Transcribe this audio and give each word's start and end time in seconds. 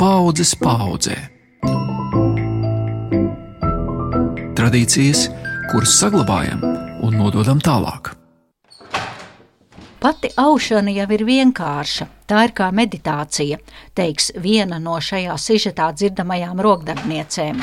paudzes 0.00 0.54
paudzē. 0.56 1.16
Tradīcijas, 4.56 5.26
kuras 5.68 5.92
saglabājam 6.00 6.62
un 7.04 7.18
nododam 7.20 7.60
tālāk. 7.60 8.14
Pati 10.00 10.30
aušana 10.40 10.94
jau 10.96 11.06
ir 11.12 11.26
vienkārša. 11.28 12.08
Tā 12.24 12.46
ir 12.48 12.56
kā 12.56 12.70
meditācija, 12.72 13.60
teiks 13.92 14.30
viena 14.40 14.80
no 14.80 14.96
šajā 15.04 15.36
sižetā 15.36 15.90
dzirdamajām 15.92 16.62
rokdarbniecēm. 16.64 17.60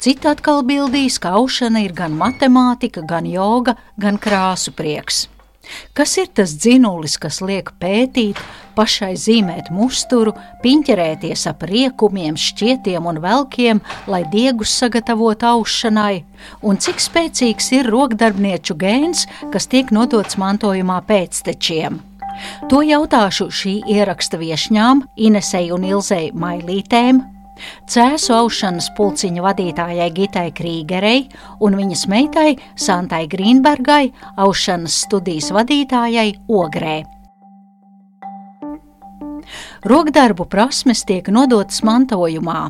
Cita 0.00 0.34
atkal 0.36 0.60
bildīs, 0.68 1.16
ka 1.16 1.38
aušana 1.40 1.80
ir 1.86 1.96
gan 1.96 2.12
matemātika, 2.12 3.06
gan 3.08 3.24
joga, 3.24 3.78
gan 3.96 4.20
krāsu 4.20 4.76
prieks. 4.76 5.30
Kas 5.96 6.16
ir 6.20 6.28
tas 6.34 6.54
dzinulis, 6.56 7.16
kas 7.20 7.40
liek 7.44 7.72
pētīt, 7.82 8.40
pašai 8.76 9.12
zīmēt 9.18 9.70
musturu, 9.74 10.34
piņķerēties 10.64 11.46
ap 11.50 11.64
riekumiem, 11.68 12.38
šķietiem 12.40 13.08
un 13.10 13.20
velkiem, 13.22 13.82
lai 14.10 14.22
diegus 14.32 14.74
sagatavotu 14.82 15.50
aušanai, 15.50 16.22
un 16.62 16.78
cik 16.80 17.02
spēcīgs 17.02 17.72
ir 17.78 17.90
rokdarbnieču 17.92 18.78
gēns, 18.80 19.26
kas 19.52 19.68
tiek 19.70 19.92
nodots 19.94 20.38
mantojumā 20.40 21.00
pēctečiem? 21.08 22.00
To 22.70 22.80
jautāšu 22.86 23.50
šī 23.52 23.74
ieraksta 23.90 24.38
viešņām 24.40 25.04
Inesei 25.28 25.68
un 25.74 25.84
Ilzei 25.84 26.30
Mailītēm, 26.32 27.20
Cēsu 27.90 28.34
aušanas 28.38 28.90
pulciņa 28.96 29.44
vadītājai 29.44 30.10
Gitai 30.16 30.48
Krīgerei 30.56 31.24
un 31.60 31.78
viņas 31.78 32.06
meitai 32.10 32.56
Santai 32.74 33.26
Grīnbergai, 33.30 34.10
aušanas 34.36 35.02
studijas 35.06 35.52
vadītājai 35.54 36.28
Ogrē. 36.48 37.19
Rokdarbu 39.80 40.44
prasmes 40.44 41.06
tiek 41.08 41.30
nodotas 41.32 41.78
mantojumā. 41.80 42.66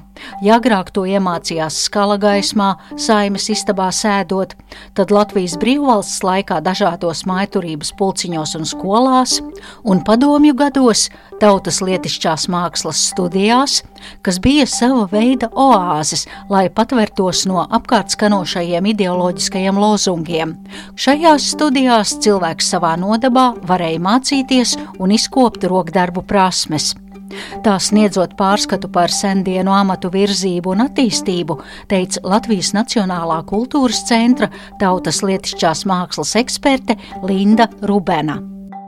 Ja 0.46 0.60
agrāk 0.60 0.92
to 0.94 1.02
iemācījās 1.10 1.80
skala 1.88 2.14
gaismā, 2.22 2.76
saimes 2.94 3.48
istabā 3.50 3.88
sēdot, 3.90 4.54
tad 4.94 5.10
Latvijas 5.10 5.56
brīvvalsts 5.58 6.22
laikā 6.22 6.60
dažādos 6.62 7.24
maiturības 7.26 7.90
pulciņos 7.98 8.54
un 8.60 8.68
skolās, 8.70 9.40
un 9.82 10.04
padomju 10.06 10.54
gados 10.54 11.08
tautas 11.42 11.80
lietišķās 11.82 12.46
mākslas 12.52 13.02
studijās, 13.10 13.80
kas 14.22 14.38
bija 14.38 14.68
sava 14.70 15.08
veida 15.10 15.50
oāzes, 15.50 16.28
lai 16.46 16.68
patvērtos 16.70 17.42
no 17.50 17.66
apkārt 17.66 18.14
skanošajiem 18.14 18.86
ideoloģiskajiem 18.94 19.82
lozungiem. 19.82 20.54
Šajās 20.94 21.50
studijās 21.56 22.14
cilvēks 22.22 22.70
savā 22.70 22.94
nodabā 23.02 23.50
varēja 23.66 23.98
mācīties 24.06 24.78
un 25.02 25.18
izkopt 25.18 25.66
rokdarbu 25.66 26.22
prasmes. 26.22 26.99
Tā 27.64 27.76
sniedzot 27.82 28.36
pārskatu 28.38 28.90
par 28.92 29.12
sendienu 29.14 29.74
amatu 29.74 30.10
virzību 30.12 30.74
un 30.74 30.86
attīstību, 30.86 31.58
teica 31.90 32.22
Latvijas 32.26 32.74
Nacionālā 32.76 33.40
kultūras 33.50 34.04
centra 34.08 34.50
tautas 34.80 35.22
lietišķās 35.26 35.86
mākslas 35.90 36.36
eksperte 36.40 36.98
Linda 37.26 37.70
Rubena. 37.82 38.40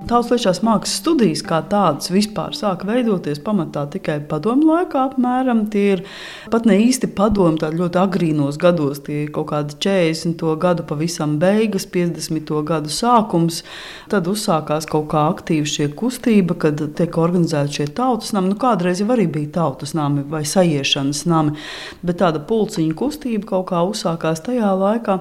Tautsliešās 0.08 0.58
mākslas 0.66 0.96
studijas 0.98 1.42
kā 1.46 1.60
tādas 1.70 2.10
vispār 2.10 2.56
sāka 2.58 2.88
veidoties 2.88 3.38
pamatā 3.44 3.84
tikai 3.92 4.16
padomu 4.26 4.66
laikā. 4.72 5.04
Apmēram. 5.12 5.60
Tie 5.70 5.84
ir 5.92 6.02
pat 6.50 6.66
ne 6.66 6.74
īsti 6.82 7.12
padomu, 7.14 7.60
tādi 7.60 7.78
ļoti 7.78 8.00
agrīnos 8.00 8.58
gados, 8.62 9.02
tie 9.06 9.20
ir 9.24 9.30
kaut 9.34 9.50
kādi 9.52 9.78
40. 9.84 10.42
gadu 10.62 10.86
pavisam 10.88 11.36
beigas, 11.42 11.86
50. 11.94 12.50
gadu 12.66 12.90
sākums. 12.90 13.62
Tad 14.10 14.30
uzsākās 14.32 14.88
kaut 14.90 15.08
kā 15.12 15.24
aktīva 15.30 15.70
šī 15.70 15.92
kustība, 15.98 16.58
kad 16.66 16.82
tiek 16.98 17.18
organizēti 17.22 17.80
šie 17.80 17.88
tautas 17.94 18.34
nami. 18.34 18.52
Nu, 18.52 18.58
kādreiz 18.58 19.04
jau 19.04 19.10
arī 19.14 19.28
bija 19.30 19.54
tautas 19.60 19.94
nami 19.98 20.26
vai 20.26 20.42
sajiešanas 20.48 21.24
nami, 21.30 21.54
bet 22.02 22.18
tāda 22.24 22.42
pulciņa 22.42 22.98
kustība 22.98 23.54
kaut 23.54 23.70
kā 23.70 23.86
uzsākās 23.86 24.42
tajā 24.48 24.74
laikā. 24.82 25.20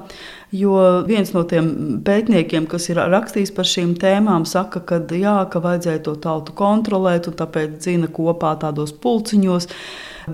Jo 0.51 0.75
viens 1.07 1.29
no 1.31 1.45
tiem 1.47 1.67
pētniekiem, 2.03 2.65
kas 2.67 2.89
ir 2.91 2.97
rakstījis 2.99 3.53
par 3.55 3.67
šīm 3.71 3.93
tēmām, 4.01 4.43
saka, 4.43 4.81
ka, 4.83 4.97
jā, 5.15 5.37
ka 5.47 5.61
vajadzēja 5.63 6.01
to 6.03 6.17
tautu 6.19 6.51
kontrolēt, 6.59 7.29
un 7.31 7.37
tāpēc 7.39 7.77
dzina 7.79 8.09
kopā 8.11 8.57
tādos 8.59 8.91
pulciņos. 8.91 9.69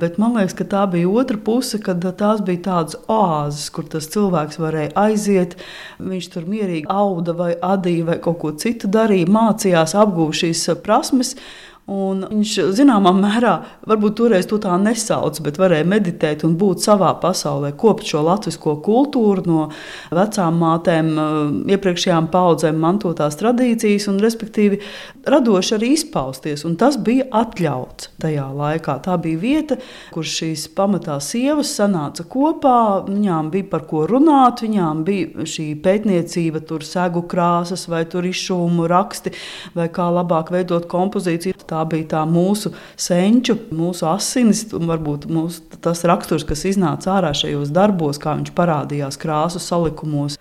Bet 0.01 0.17
man 0.17 0.33
liekas, 0.39 0.55
ka 0.57 0.65
tā 0.71 0.81
bija 0.89 1.11
otra 1.21 1.37
puse, 1.37 1.77
kad 1.85 2.01
tās 2.17 2.41
bija 2.47 2.63
tādas 2.65 2.97
oāzes, 3.05 3.69
kur 3.69 3.85
tas 3.93 4.09
cilvēks 4.09 4.57
varēja 4.57 4.95
aiziet. 4.97 5.53
Viņš 6.01 6.31
tur 6.33 6.49
mierīgi 6.49 6.89
auga 6.89 7.37
vai 7.37 7.51
adīja 7.53 8.09
vai 8.09 8.17
kaut 8.17 8.41
ko 8.41 8.55
citu 8.57 8.89
darīja, 8.89 9.29
mācījās, 9.29 9.93
apgūst 10.01 10.47
šīs 10.47 10.67
prasmes. 10.81 11.35
Un 11.87 12.25
viņš 12.27 12.53
zināmā 12.75 13.13
mērā, 13.15 13.53
varbūt 13.87 14.17
toreiz 14.19 14.47
to 14.49 14.57
tā 14.59 14.73
nesauca, 14.75 15.39
bet 15.45 15.55
varēja 15.55 15.85
meditēt 15.87 16.41
un 16.43 16.57
būt 16.59 16.81
savā 16.83 17.13
pasaulē, 17.21 17.69
kopt 17.79 18.09
šo 18.09 18.25
latviešu 18.27 18.73
kultūru 18.83 19.45
no 19.47 19.61
vecām 20.11 20.57
mātēm, 20.59 21.13
eh, 21.15 21.37
iepriekšējām 21.77 22.27
paudzēm 22.33 22.75
mantotās 22.83 23.39
tradīcijas, 23.39 24.09
un 24.11 24.19
respektīvi 24.19 24.81
radoši 25.23 25.75
arī 25.77 25.93
izpausties. 25.95 26.65
Un 26.67 26.75
tas 26.75 26.97
bija 26.97 27.29
atļauts 27.31 28.09
tajā 28.19 28.49
laikā. 28.51 28.97
Tā 29.07 29.15
bija 29.23 29.39
vieta, 29.39 29.79
kur 30.11 30.23
šīs 30.23 30.67
pamatā 30.75 31.21
sievas 31.23 31.71
sanāca 31.71 32.27
kopā, 32.27 33.07
viņām 33.07 33.49
bija 33.49 33.69
par 33.69 33.87
ko 33.87 34.03
runāt, 34.11 34.59
viņām 34.59 35.05
bija 35.07 35.47
šī 35.47 35.69
pētniecība, 35.79 36.65
tur 36.67 36.83
segu 36.83 37.23
krāsas 37.23 37.87
vai 37.87 38.03
tur 38.03 38.27
izšūmu 38.27 38.89
raksti, 38.91 39.31
vai 39.73 39.87
kā 39.87 40.11
labāk 40.11 40.51
veidot 40.51 40.91
kompozīciju. 40.91 41.55
Tā 41.67 41.76
tā 41.77 41.85
bija 41.89 42.09
tā 42.15 42.23
mūsu 42.29 42.73
senču, 42.97 43.57
mūsu 43.75 44.07
asinis, 44.09 44.65
un 44.73 44.89
varbūt 44.89 45.29
mūsu, 45.29 45.61
tas 45.83 46.03
raksturs, 46.07 46.45
kas 46.47 46.65
iznāca 46.65 47.17
ārā 47.17 47.33
šajos 47.37 47.71
darbos, 47.73 48.19
kā 48.21 48.35
viņš 48.39 48.53
parādījās 48.57 49.19
krāsu 49.21 49.61
salikumos. 49.61 50.37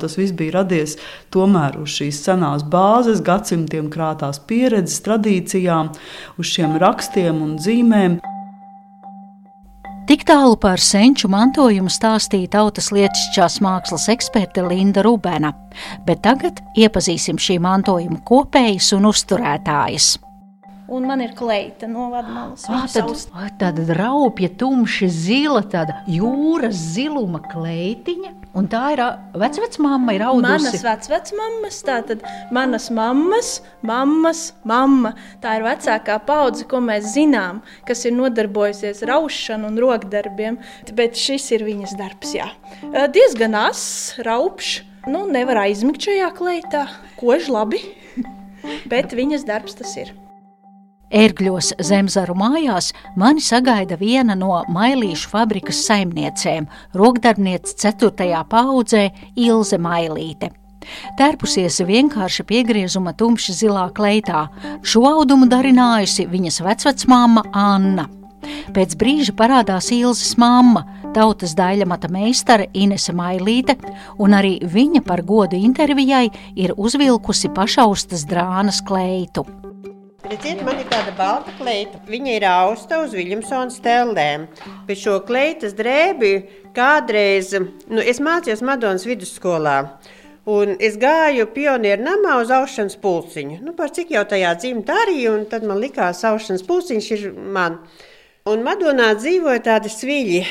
Tas 0.00 0.16
viss 0.16 0.32
bija 0.32 0.62
radies 0.62 0.96
tomēr 1.34 1.76
uz 1.82 1.92
šīs 1.98 2.22
senās 2.24 2.62
bāzes, 2.64 3.20
gadsimtiem 3.20 3.90
krātās 3.92 4.40
pieredzes, 4.48 5.02
tradīcijām, 5.04 5.92
uz 6.40 6.48
šiem 6.48 6.78
rakstiem 6.80 7.42
un 7.44 7.58
zīmēm. 7.60 8.22
Tik 10.08 10.24
tālu 10.26 10.56
par 10.58 10.80
senču 10.82 11.28
mantojumu 11.30 11.92
stāstīja 11.92 12.50
tautas 12.56 12.88
lietišķās 12.92 13.60
mākslas 13.62 14.08
eksperte 14.12 14.64
Linda 14.66 15.04
Rubena, 15.06 15.52
bet 16.08 16.24
tagad 16.24 16.64
iepazīsim 16.74 17.38
šī 17.38 17.60
mantojuma 17.62 18.18
kopējas 18.26 18.90
un 18.96 19.12
uzturētājas 19.12 20.14
un 20.92 21.06
man 21.08 21.22
ir 21.24 21.32
kleita 21.36 21.88
no 21.88 22.10
vadmalas. 22.12 22.66
Ah, 22.68 22.84
tad, 22.90 23.08
ah, 23.32 23.48
tāda 23.58 23.86
raupja, 23.96 24.50
tumša, 24.60 25.08
zila, 25.08 25.62
tāda 25.72 26.02
jūras 26.10 26.76
ziluma 26.94 27.40
kleitiņa. 27.46 28.32
Un 28.52 28.68
tā 28.68 28.82
ir 28.92 29.00
vecmāma, 29.40 30.12
ir 30.12 30.26
audusi. 30.26 30.82
Manas 30.84 31.08
vecmāmas, 31.08 31.78
tātad 31.86 32.24
manas 32.52 32.90
mammas, 32.92 33.54
mammas, 33.80 34.42
mamma. 34.68 35.14
Tā 35.40 35.56
ir 35.56 35.64
vecākā 35.64 36.18
paudze, 36.28 36.68
ko 36.68 36.82
mēs 36.84 37.14
zinām, 37.14 37.62
kas 37.88 38.04
ir 38.04 38.12
nodarbojusies 38.18 39.00
ar 39.06 39.16
aušanu 39.16 39.72
un 39.72 39.80
rokdarbiem. 39.80 40.60
Bet 40.92 41.16
šis 41.16 41.48
ir 41.56 41.64
viņas 41.64 41.96
darbs, 41.96 42.36
jā. 42.36 42.50
Diezgan 43.16 43.56
ass, 43.64 44.18
raupšs. 44.20 44.82
Nu, 45.10 45.24
nevar 45.26 45.64
aizmigt 45.64 46.04
šajā 46.04 46.28
kleitā, 46.36 46.84
kož 47.18 47.48
labi, 47.50 47.80
bet 48.92 49.16
viņas 49.18 49.48
darbs 49.48 49.80
tas 49.80 49.96
ir. 49.98 50.12
Ērgļos 51.12 51.74
zemzaru 51.84 52.32
mājās 52.40 52.86
mani 53.20 53.42
sagaida 53.44 53.98
viena 54.00 54.32
no 54.32 54.62
mailīšu 54.72 55.28
fabrikas 55.28 55.82
saimniecēm, 55.84 56.64
rokdarbniece 56.96 57.76
4. 57.84 58.40
paudzē 58.48 59.02
Ilze 59.36 59.76
Mailīte. 59.76 60.48
Tērpusies 61.18 61.82
vienkārši 61.84 62.46
piegriezuma 62.48 63.12
tumši 63.12 63.52
zilā 63.58 63.84
kleitā, 63.92 64.46
šo 64.80 65.04
audumu 65.10 65.50
darinājusi 65.52 66.24
viņas 66.32 66.62
vecvecmāma 66.64 67.44
Anna. 67.52 68.08
Pēc 68.72 68.96
brīža 68.96 69.36
parādās 69.36 69.92
Ilzas 69.92 70.32
mamma, 70.40 70.86
tautas 71.12 71.52
daļamata 71.58 72.08
meistara 72.08 72.70
Inese 72.72 73.12
Mailīte, 73.12 73.76
un 74.16 74.32
arī 74.32 74.56
viņa 74.64 75.04
par 75.04 75.20
godu 75.28 75.60
intervijai 75.60 76.30
ir 76.56 76.72
uzvilkusi 76.72 77.52
pašaustas 77.52 78.24
drānas 78.24 78.80
kleitu. 78.80 79.44
Redziet, 80.32 80.62
man 80.64 80.78
ir 80.80 80.86
tāda 80.88 81.12
balta 81.12 81.52
kleita. 81.58 81.98
Viņa 82.08 82.30
ir 82.38 82.44
austa 82.48 83.02
uz 83.02 83.12
Viljamsona 83.12 83.68
stellēm. 83.68 84.46
Pēc 84.88 85.02
šo 85.02 85.18
kleitas 85.28 85.74
drēbi 85.76 86.30
kādreiz, 86.72 87.50
nu, 87.92 88.00
es 88.00 88.16
mācījos 88.24 88.62
Madonas 88.64 89.04
vidusskolā. 89.04 89.74
Un 90.48 90.72
es 90.80 90.96
gāju 90.96 91.50
pionieru 91.52 92.06
namā 92.06 92.38
uz 92.40 92.48
aušanas 92.48 92.96
pulciņu. 93.04 93.60
Nu, 93.60 93.76
par 93.76 93.92
cik 93.92 94.16
jau 94.16 94.24
tajā 94.32 94.56
dzimta 94.56 94.96
arī, 95.02 95.20
un 95.28 95.44
tad 95.52 95.68
man 95.68 95.82
likās, 95.84 96.24
ka 96.24 96.32
aušanas 96.32 96.64
pulciņš 96.64 97.12
ir 97.18 97.28
man. 97.36 97.82
Un 98.48 98.64
Madonā 98.64 99.12
dzīvoja 99.20 99.66
tādi 99.68 99.92
sviļi. 99.92 100.46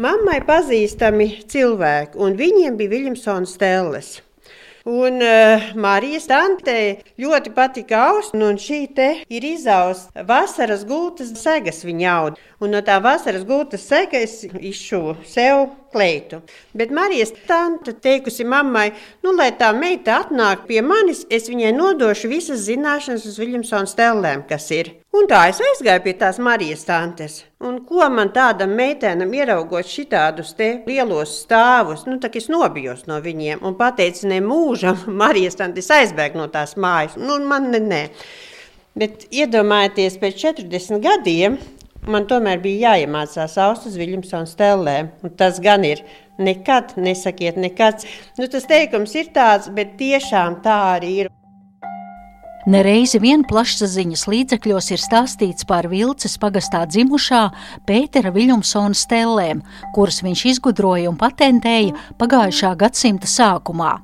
Mammai 0.00 0.40
pazīstami 0.48 1.34
cilvēki, 1.44 2.16
un 2.16 2.40
viņiem 2.40 2.80
bija 2.80 2.96
Viljamsona 2.96 3.52
stēles. 3.52 4.14
Un 4.84 5.22
uh, 5.24 5.62
Marijas 5.80 6.26
tantei 6.28 6.98
ļoti 7.16 7.54
patika 7.56 8.02
aust, 8.10 8.34
un 8.36 8.58
šī 8.60 8.82
te 8.92 9.06
ir 9.32 9.46
izausta 9.48 10.20
vasaras 10.28 10.82
gultas 10.84 11.30
segas 11.40 11.80
viņa 11.88 12.10
aud. 12.12 12.36
Un 12.60 12.76
no 12.76 12.82
tā 12.84 12.98
vasaras 13.00 13.46
gultas 13.48 13.86
segas 13.88 14.42
izšuvu 14.44 15.16
sev 15.24 15.70
kleitu. 15.94 16.42
Bet 16.74 16.92
Marijas 16.94 17.32
tante 17.48 17.94
teikusi 17.94 18.44
mammai, 18.44 18.90
nu, 19.24 19.32
lai 19.38 19.52
tā 19.58 19.70
meita 19.76 20.18
atnāk 20.24 20.66
pie 20.68 20.82
manis, 20.84 21.24
es 21.30 21.48
viņai 21.50 21.72
nodošu 21.76 22.30
visas 22.32 22.66
zināšanas 22.66 23.24
uz 23.30 23.38
Viljamsona 23.40 23.88
stellēm, 23.90 24.44
kas 24.50 24.68
ir. 24.74 24.92
Un 25.14 25.28
tā 25.30 25.44
es 25.46 25.60
aizgāju 25.62 26.02
pie 26.02 26.16
tās 26.18 26.40
Marijas 26.42 26.82
tantes. 26.88 27.44
Un 27.64 27.78
ko 27.86 28.08
man 28.10 28.32
tādam 28.34 28.74
meitenam 28.74 29.30
ieraugot 29.32 29.86
šitādus 29.88 30.50
te 30.58 30.70
lielos 30.88 31.36
stāvus, 31.44 32.02
nu 32.08 32.18
tā 32.20 32.32
es 32.34 32.50
nobijos 32.52 33.06
no 33.06 33.20
viņiem 33.22 33.62
un 33.64 33.78
pateicu, 33.78 34.26
ne 34.32 34.40
mūžam, 34.44 34.98
Marijas 35.22 35.60
tantes 35.60 35.92
aizbēg 35.94 36.34
no 36.36 36.48
tās 36.50 36.74
mājas. 36.74 37.14
Nu, 37.20 37.38
man 37.46 37.70
ne, 37.70 37.80
ne. 37.80 38.02
Bet 38.98 39.24
iedomājieties, 39.34 40.18
pēc 40.22 40.42
40 40.42 41.00
gadiem 41.02 41.56
man 42.10 42.26
tomēr 42.30 42.60
bija 42.64 42.94
jāiemācās 42.94 43.56
austas 43.60 43.96
Viljamsona 43.98 44.48
stellēm. 44.48 45.10
Un 45.24 45.34
tas 45.38 45.60
gan 45.62 45.84
ir 45.88 46.02
nekad, 46.38 46.96
nesakiet 47.00 47.58
nekad. 47.60 48.04
Nu, 48.38 48.48
tas 48.50 48.68
teikums 48.70 49.14
ir 49.18 49.30
tāds, 49.34 49.70
bet 49.74 49.96
tiešām 50.00 50.60
tā 50.64 50.78
arī 50.96 51.14
ir. 51.24 51.32
Nereizi 52.64 53.18
vien 53.20 53.42
plašsaziņas 53.44 54.22
līdzekļos 54.24 54.86
ir 54.94 55.02
stāstīts 55.02 55.66
par 55.68 55.84
Vilces 55.92 56.38
pagastā 56.40 56.86
dzimušā 56.88 57.42
Pētera 57.84 58.30
Viljumsona 58.32 58.96
stellēm, 58.96 59.60
kuras 59.92 60.22
viņš 60.24 60.44
izgudroja 60.54 61.10
un 61.10 61.18
patentēja 61.20 61.92
pagājušā 62.16 62.70
gadsimta 62.80 63.28
sākumā. 63.28 63.98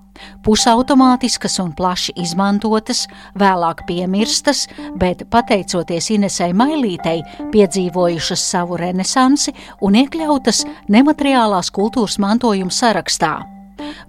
Pusautomātiskas 0.44 1.56
un 1.62 1.70
plaši 1.72 2.12
izmantotas, 2.20 3.06
vēlāk 3.40 3.86
piemirstas, 3.88 4.66
bet 5.00 5.24
pateicoties 5.32 6.10
Inesai 6.12 6.50
Mailītei, 6.52 7.22
piedzīvojušas 7.54 8.44
savu 8.52 8.76
renesansi 8.82 9.56
un 9.80 9.96
iekļautas 10.02 10.66
nemateriālās 10.92 11.72
kultūras 11.72 12.20
mantojuma 12.20 12.76
sarakstā. 12.76 13.59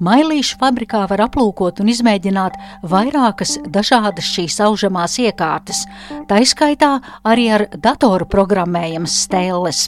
Mailīšu 0.03 0.59
fabrikā 0.61 1.03
var 1.11 1.25
aplūkot 1.27 1.81
un 1.83 1.91
izmēģināt 1.93 2.57
vairākas 2.91 3.57
dažādas 3.67 4.29
šīs 4.31 4.59
aužamās 4.65 5.17
iekārtas, 5.21 5.85
taiskaitā 6.29 6.97
arī 7.27 7.49
ar 7.57 7.67
datoru 7.75 8.27
programmējamas 8.29 9.17
stēles. 9.25 9.87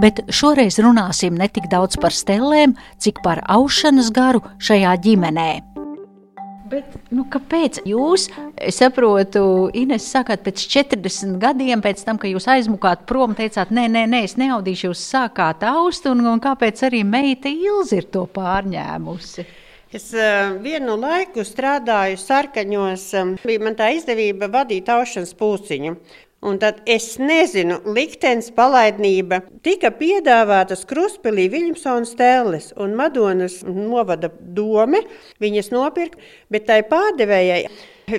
Bet 0.00 0.22
šoreiz 0.32 0.78
runāsim 0.80 1.36
ne 1.36 1.48
tik 1.52 1.68
daudz 1.72 2.00
par 2.00 2.16
stēlēm, 2.16 2.76
cik 2.98 3.20
par 3.24 3.44
aušanas 3.44 4.12
garu 4.16 4.44
šajā 4.64 4.96
ģimenē. 5.04 5.77
Bet, 6.68 6.96
nu, 7.14 7.22
kāpēc 7.32 7.78
jūs, 7.88 8.26
es 8.60 8.78
saprotu, 8.82 9.42
Ines, 9.78 10.04
sakāt, 10.12 10.42
pēc 10.44 10.64
40 10.68 11.38
gadiem, 11.40 11.80
pēc 11.84 12.02
tam, 12.04 12.18
kad 12.20 12.28
jūs 12.28 12.48
aizmukāt 12.52 13.06
prom, 13.08 13.32
teicāt, 13.38 13.72
nē, 13.72 13.86
nē, 13.94 14.02
nē 14.10 14.20
es 14.26 14.36
neaudīšu, 14.40 14.90
jūs 14.90 15.04
sākāt 15.14 15.64
aust, 15.68 16.08
un, 16.10 16.20
un 16.28 16.42
kāpēc 16.44 16.82
arī 16.88 17.04
meita 17.08 17.48
Ilzi 17.48 18.02
ir 18.02 18.10
to 18.12 18.26
pārņēmusi? 18.34 19.46
Es 19.88 20.10
uh, 20.12 20.58
vienu 20.60 20.98
laiku 21.00 21.40
strādāju 21.48 22.18
sarkaņos, 22.20 23.04
um, 23.22 23.30
bija 23.40 23.64
man 23.64 23.78
tā 23.78 23.88
izdevība 23.96 24.50
vadīt 24.52 24.90
aušanas 24.92 25.32
pūciņu. 25.38 25.94
Un 26.38 26.60
tad 26.62 26.84
es 26.86 27.16
nezinu, 27.18 27.80
liktenis 27.96 28.52
palaidnība 28.54 29.40
tika 29.66 29.90
piedāvātas 29.90 30.84
Kruspilī 30.86 31.48
Viljamsona 31.50 32.06
stēles 32.06 32.68
un 32.78 32.94
Madonas 32.94 33.56
novada 33.66 34.30
dome, 34.38 35.00
viņas 35.42 35.72
nopirka, 35.74 36.20
bet 36.46 36.68
tai 36.70 36.84
pārdevējai 36.86 37.64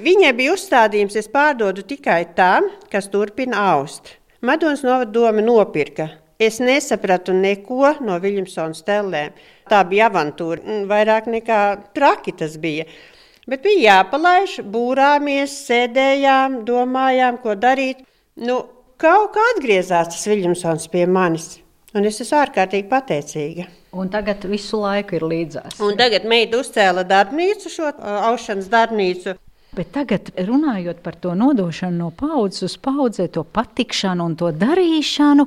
viņai 0.03 0.33
bija 0.35 0.53
uzstādījums, 0.57 1.15
es 1.15 1.29
pārdodu 1.31 1.85
tikai 1.87 2.25
tām, 2.35 2.67
kas 2.91 3.07
turpina 3.07 3.61
aust. 3.71 4.17
Madonas 4.43 4.83
novada 4.83 5.11
dome 5.15 5.45
nopirka. 5.45 6.09
Es 6.39 6.59
nesapratu 6.63 7.33
neko 7.35 7.95
no 8.03 8.19
Viljamsona 8.19 8.75
stēlēm. 8.75 9.33
Tā 9.71 9.79
bija 9.87 10.07
avantūra, 10.11 10.83
vairāk 10.91 11.31
nekā 11.31 11.61
traki 11.95 12.35
tas 12.39 12.59
bija. 12.59 12.85
Bet 13.49 13.63
bija 13.65 13.95
jāpalaiž, 13.95 14.59
būrāmies, 14.67 15.55
sēdējām, 15.65 16.61
domājām, 16.67 17.39
ko 17.43 17.55
darīt. 17.59 18.05
Nu, 18.39 18.61
kaut 18.99 19.33
kā 19.35 19.43
atgriezās 19.55 20.13
tas 20.13 20.27
Viljamsons 20.29 20.87
pie 20.91 21.03
manis. 21.09 21.57
Un 21.97 22.05
es 22.05 22.21
esmu 22.21 22.37
ārkārtīgi 22.43 22.87
pateicīga. 22.89 23.65
Un 23.97 24.11
tagad 24.13 24.43
visu 24.45 24.77
laiku 24.83 25.17
ir 25.17 25.25
līdzās. 25.25 25.79
Un 25.81 25.97
tagad 25.97 26.27
meita 26.29 26.59
uzcēla 26.61 27.03
darbnīcu, 27.09 27.71
šo 27.73 27.89
aušanas 28.29 28.69
darbnīcu. 28.69 29.33
Bet 29.73 29.91
tagad, 29.93 30.31
runājot 30.33 31.01
par 31.05 31.13
to 31.21 31.35
nodošanu 31.37 31.97
no 31.97 32.07
paudzes 32.17 32.63
uz 32.65 32.75
paudzē, 32.81 33.27
to 33.29 33.43
patikšanu 33.45 34.25
un 34.25 34.33
to 34.37 34.49
darīšanu, 34.49 35.45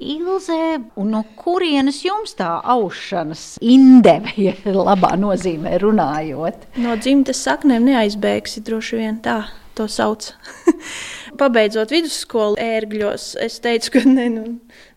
Ilzē, 0.00 0.64
no 1.06 1.20
kurienes 1.38 2.00
jums 2.02 2.34
tā 2.38 2.48
aušanas 2.74 3.44
indeve, 3.62 4.34
ja 4.42 4.56
labā 4.74 5.12
nozīmē 5.20 5.78
runājot? 5.82 6.66
No 6.82 6.98
dzimtes 6.98 7.44
saknēm 7.46 7.86
neaizbēgsi 7.92 8.64
droši 8.66 9.00
vien 9.04 9.22
tā 9.22 9.38
to 9.78 9.86
sauc. 9.86 10.32
Pabeidzot 11.40 11.92
vidusskolu 11.94 12.58
ērgļos, 12.60 13.30
es 13.40 13.58
teicu, 13.64 13.94
ka 13.94 14.02
ne, 14.04 14.26
nu, 14.28 14.44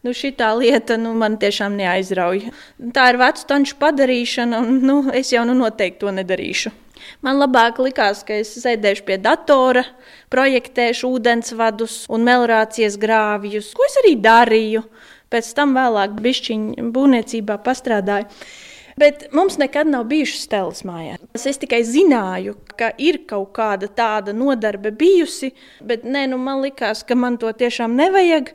nu 0.03 0.11
šī 0.11 0.33
lieta 0.59 0.97
nu, 0.99 1.13
man 1.15 1.37
tiešām 1.39 1.77
neaizrauja. 1.79 2.51
Tā 2.95 3.09
ir 3.13 3.19
vecu 3.21 3.45
tanču 3.47 3.77
padarīšana, 3.79 4.59
un 4.59 4.81
nu, 4.83 4.97
es 5.15 5.31
jau 5.31 5.45
nu, 5.47 5.55
noteikti 5.55 6.03
to 6.03 6.11
nedarīšu. 6.11 6.73
Man 7.23 7.39
labāk 7.39 7.79
likās, 7.83 8.23
ka 8.27 8.35
es 8.41 8.51
sēdēšu 8.59 9.05
pie 9.07 9.17
datora, 9.21 9.85
projektēšu 10.33 11.13
ūdensvadus 11.15 12.03
un 12.11 12.27
melnrācijas 12.27 12.99
grāvjus, 12.99 13.71
ko 13.75 13.87
es 13.87 13.97
arī 14.03 14.15
darīju. 14.19 14.83
Pēc 15.33 15.49
tam 15.57 15.73
vēlāk 15.77 16.19
bišķiņu 16.21 16.91
būvniecībā 16.93 17.57
pastrādāju. 17.65 18.27
Bet 18.99 19.27
mums 19.33 19.57
nekad 19.57 19.89
nav 19.89 20.05
bijušas 20.11 20.45
stēles 20.47 20.83
mājā. 20.85 21.17
Es 21.33 21.59
tikai 21.61 21.81
zināju, 21.87 22.55
ka 22.77 22.91
ir 23.01 23.23
kaut 23.29 23.53
kāda 23.57 23.89
tāda 23.89 24.35
nodarbe 24.37 24.91
bijusi, 24.93 25.53
bet 25.81 26.05
nē, 26.05 26.27
nu 26.29 26.37
man 26.41 26.61
likās, 26.61 27.01
ka 27.07 27.17
man 27.17 27.39
to 27.41 27.49
tiešām 27.49 27.95
nevajag. 27.97 28.53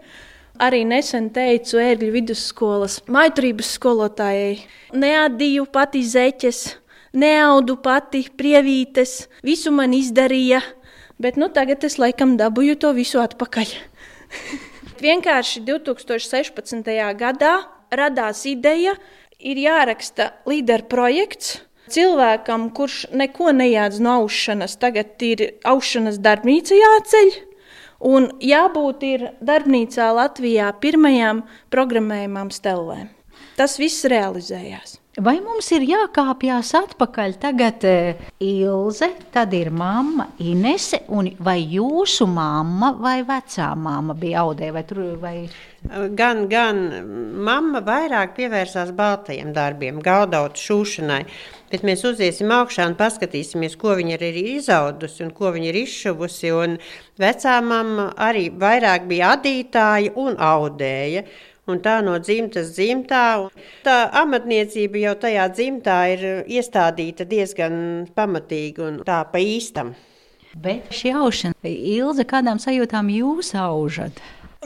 Arī 0.59 0.83
nesen 0.83 1.29
teicu 1.31 1.79
ērgļu 1.79 2.11
vidusskolas 2.17 2.97
maiturības 3.07 3.69
skolotājai, 3.77 4.57
neadīju 4.91 5.69
pati 5.71 6.03
zeķes, 6.03 6.63
neaudu 7.15 7.77
pati 7.83 8.25
prievītes, 8.35 9.29
visu 9.47 9.71
man 9.75 9.95
izdarīja, 9.95 10.59
bet 11.23 11.39
nu, 11.39 11.47
tagad 11.55 11.87
es 11.87 11.99
laikam 12.03 12.35
dabūju 12.41 12.75
to 12.83 12.91
visu 12.97 13.23
atpakaļ. 13.23 13.77
Vienkārši 15.05 15.63
2016. 15.63 16.91
gadā 17.23 17.55
radās 17.95 18.43
ideja, 18.51 18.97
ir 19.39 19.59
jāraksta 19.63 20.33
līderu 20.49 20.89
projekts. 20.91 21.59
Cilvēkam, 21.89 22.69
kurš 22.77 23.07
neko 23.17 23.49
nejādz 23.57 24.01
no 24.05 24.19
aušanas, 24.25 24.75
tagad 24.77 25.23
ir 25.25 25.45
aušanas 25.65 26.19
darbnīca 26.21 26.77
jāceļ. 26.77 27.31
Un 28.05 28.29
jābūt 28.45 29.07
ir 29.09 29.25
darbnīcā 29.43 30.11
Latvijā 30.15 30.69
pirmajām 30.83 31.43
programmējumām 31.73 32.53
stelēm. 32.55 33.09
Tas 33.57 33.79
viss 33.81 34.05
realizējās. 34.07 34.99
Vai 35.19 35.41
mums 35.43 35.67
ir 35.75 35.83
jākāpjas 35.83 36.69
atpakaļ? 36.79 37.33
Tagad 37.43 37.83
uh, 37.89 38.21
Ilze, 38.45 39.09
tad 39.35 39.51
ir 39.57 39.73
mamma 39.75 40.29
Inese, 40.47 41.01
un 41.11 41.33
vai 41.43 41.57
jūsu 41.59 42.29
mamma 42.31 42.93
vai 43.03 43.25
vecā 43.27 43.73
mamma 43.75 44.15
bija 44.15 44.45
audē? 44.45 44.69
Vai 44.77 44.85
tur, 44.87 45.03
vai... 45.19 45.35
Gan, 46.15 46.45
gan 46.51 46.79
mamma 47.35 47.83
vairāk 47.83 48.37
pievērsās 48.39 48.95
baltajiem 48.95 49.51
darbiem, 49.57 49.99
gaudautu 50.07 50.63
šūšanai. 50.69 51.21
Bet 51.73 51.83
mēs 51.83 52.07
uziesim 52.07 52.55
augšā 52.55 52.87
un 52.87 52.95
paskatīsimies, 52.99 53.75
ko 53.79 53.99
viņa 53.99 54.23
ir 54.23 54.41
izaudusi 54.45 55.27
un 55.27 55.35
ko 55.35 55.51
viņa 55.57 55.73
ir 55.73 55.83
izšuvusi. 55.83 56.55
Un 56.55 56.79
vecā 57.19 57.59
mamma 57.67 58.13
arī 58.15 58.49
vairāk 58.55 59.11
bija 59.11 59.35
adītāja 59.35 60.15
un 60.15 60.39
audēja 60.39 61.27
un 61.73 61.83
tā 61.85 61.99
no 62.05 62.17
dzimtas 62.23 62.73
dzimtā. 62.77 63.25
Tā 63.87 63.97
amatniecība 64.23 65.03
jau 65.05 65.15
tajā 65.27 65.49
dzimtā 65.55 65.99
ir 66.15 66.25
iestādīta 66.47 67.27
diezgan 67.29 68.09
pamatīgi 68.17 68.85
un 68.85 69.03
tā 69.09 69.23
pa 69.33 69.43
īstam. 69.43 69.95
Bet 70.59 70.89
šī 70.95 71.13
aušana, 71.21 71.55
Ilze, 71.69 72.25
kādām 72.27 72.59
sajūtām 72.63 73.13
jūs 73.13 73.53
aužat? 73.59 74.17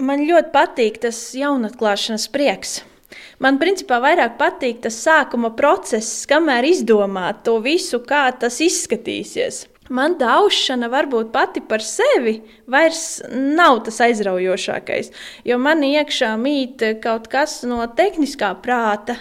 Man 0.00 0.22
ļoti 0.24 0.52
patīk 0.54 1.02
tas 1.02 1.18
jaunatklāšanas 1.36 2.30
prieks. 2.32 2.78
Man 3.42 3.58
principā 3.60 3.98
vairāk 4.00 4.38
patīk 4.38 4.80
tas 4.86 4.96
sākuma 5.04 5.50
process, 5.56 6.22
kamēr 6.30 6.64
izdomāt 6.70 7.42
to 7.44 7.58
visu, 7.60 8.00
kā 8.06 8.24
tas 8.38 8.56
izskatīsies. 8.64 9.66
Man 9.92 10.16
tā 10.20 10.30
aušana 10.40 10.88
varbūt 10.92 11.32
pati 11.34 11.60
par 11.68 11.84
sevi 11.84 12.38
vairs 12.70 13.20
nav 13.28 13.82
tas 13.86 14.00
aizraujošākais, 14.06 15.10
jo 15.44 15.58
man 15.60 15.84
iekšā 15.84 16.30
mīt 16.40 16.84
kaut 17.04 17.28
kas 17.32 17.60
no 17.68 17.84
tehniskā 17.96 18.54
prāta. 18.64 19.18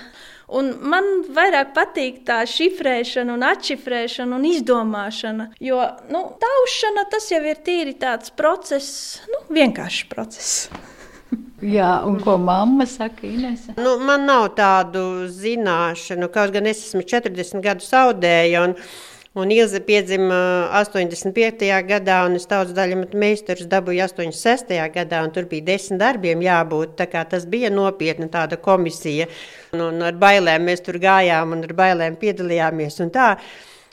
Un 0.51 0.73
man 0.91 1.05
vairāk 1.31 1.69
patīk 1.75 2.23
tā 2.27 2.41
šifrēšana, 2.49 3.37
un 3.37 3.43
atšifrēšana 3.47 4.35
un 4.35 4.47
izdomāšana. 4.49 5.45
Jo 5.63 5.79
nu, 6.11 6.25
taušana 6.41 7.05
tas 7.11 7.29
jau 7.31 7.39
ir 7.47 7.61
tīri 7.63 7.95
tāds 7.99 8.33
process, 8.35 9.21
nu, 9.31 9.45
vienkāršs 9.55 10.09
process. 10.11 10.57
Jā, 11.77 12.01
un 12.07 12.17
ko 12.19 12.35
mamma 12.41 12.87
saka, 12.89 13.23
Inese? 13.29 13.77
Nu, 13.79 13.95
man 14.03 14.27
nav 14.27 14.49
tādu 14.57 15.29
zināšanu, 15.31 16.27
kaut 16.33 16.51
gan 16.55 16.67
es 16.67 16.83
esmu 16.87 17.05
40 17.07 17.63
gadu 17.63 17.85
saudēja. 17.85 18.65
Un, 19.33 19.47
Ilze 19.47 19.79
piedzima 19.79 20.37
85. 20.75 21.61
gadā, 21.87 22.17
un 22.27 22.33
es 22.35 22.43
tautas 22.51 22.73
daļu 22.75 22.97
meistarus 23.15 23.69
dabūju 23.71 24.01
86. 24.03 24.73
gadā, 24.91 25.21
un 25.23 25.31
tur 25.31 25.45
bija 25.47 25.69
desmit 25.69 26.01
darbiem 26.01 26.43
jābūt. 26.43 26.99
Tas 27.31 27.45
bija 27.47 27.69
nopietna 27.71 28.27
tāda 28.33 28.59
komisija, 28.59 29.29
un, 29.71 29.85
un 29.85 30.03
ar 30.09 30.19
bailēm 30.19 30.67
mēs 30.67 30.83
tur 30.83 30.99
gājām, 30.99 31.55
un 31.55 31.63
ar 31.63 31.75
bailēm 31.79 32.19
piedalījāmies. 32.19 32.99
Un 33.05 33.13
tā. 33.15 33.29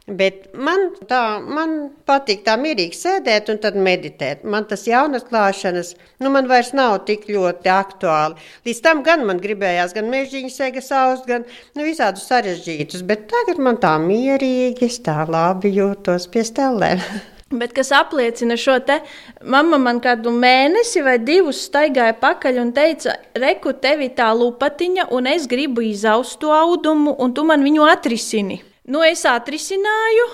Bet 0.08 0.46
man, 0.56 0.86
tā, 1.04 1.20
man 1.44 1.72
patīk 2.08 2.40
tā 2.46 2.54
mierīgi 2.56 2.96
sēdēt 2.96 3.50
un 3.52 3.58
tad 3.60 3.76
meditēt. 3.76 4.44
Man 4.48 4.64
tas 4.70 4.86
jaunas 4.88 5.26
klāšanas, 5.28 5.92
nu 6.24 6.32
man 6.32 6.48
vairs 6.48 6.72
nav 6.72 7.02
tik 7.08 7.26
ļoti 7.28 7.68
aktuāli. 7.68 8.38
Līdz 8.64 8.80
tam 8.86 9.02
gan 9.04 9.26
man 9.28 9.42
gribējās 9.42 9.92
gan 9.96 10.08
mežģīņu 10.08 10.52
sēga 10.54 10.82
saust, 10.84 11.28
gan 11.28 11.44
nu, 11.44 11.84
visādus 11.84 12.24
sarežģītus, 12.30 13.04
bet 13.08 13.26
tagad 13.28 13.60
man 13.60 13.76
tā 13.82 13.98
mierīgi, 14.00 14.88
tā 15.04 15.26
labi 15.28 15.74
jūtos 15.76 16.30
pie 16.32 16.46
stelēm. 16.48 17.04
Bet 17.48 17.72
kas 17.72 17.88
apliecina 17.96 18.58
šo 18.60 18.74
te, 18.84 18.98
mamma 19.40 19.78
man 19.80 20.02
kādu 20.04 20.28
mēnesi 20.36 21.00
vai 21.00 21.14
divus 21.16 21.62
staigāja 21.64 22.12
pakaļ 22.20 22.58
un 22.60 22.74
teica, 22.76 23.14
reku 23.40 23.72
tevi 23.80 24.10
tā 24.12 24.28
lupatiņa, 24.36 25.06
un 25.16 25.30
es 25.32 25.48
gribu 25.48 25.80
izaust 25.88 26.36
to 26.42 26.52
audumu, 26.52 27.16
un 27.16 27.32
tu 27.32 27.46
man 27.48 27.64
viņu 27.64 27.88
atrisini. 27.88 28.60
Nu, 28.88 29.02
es 29.04 29.20
atrisināju, 29.28 30.28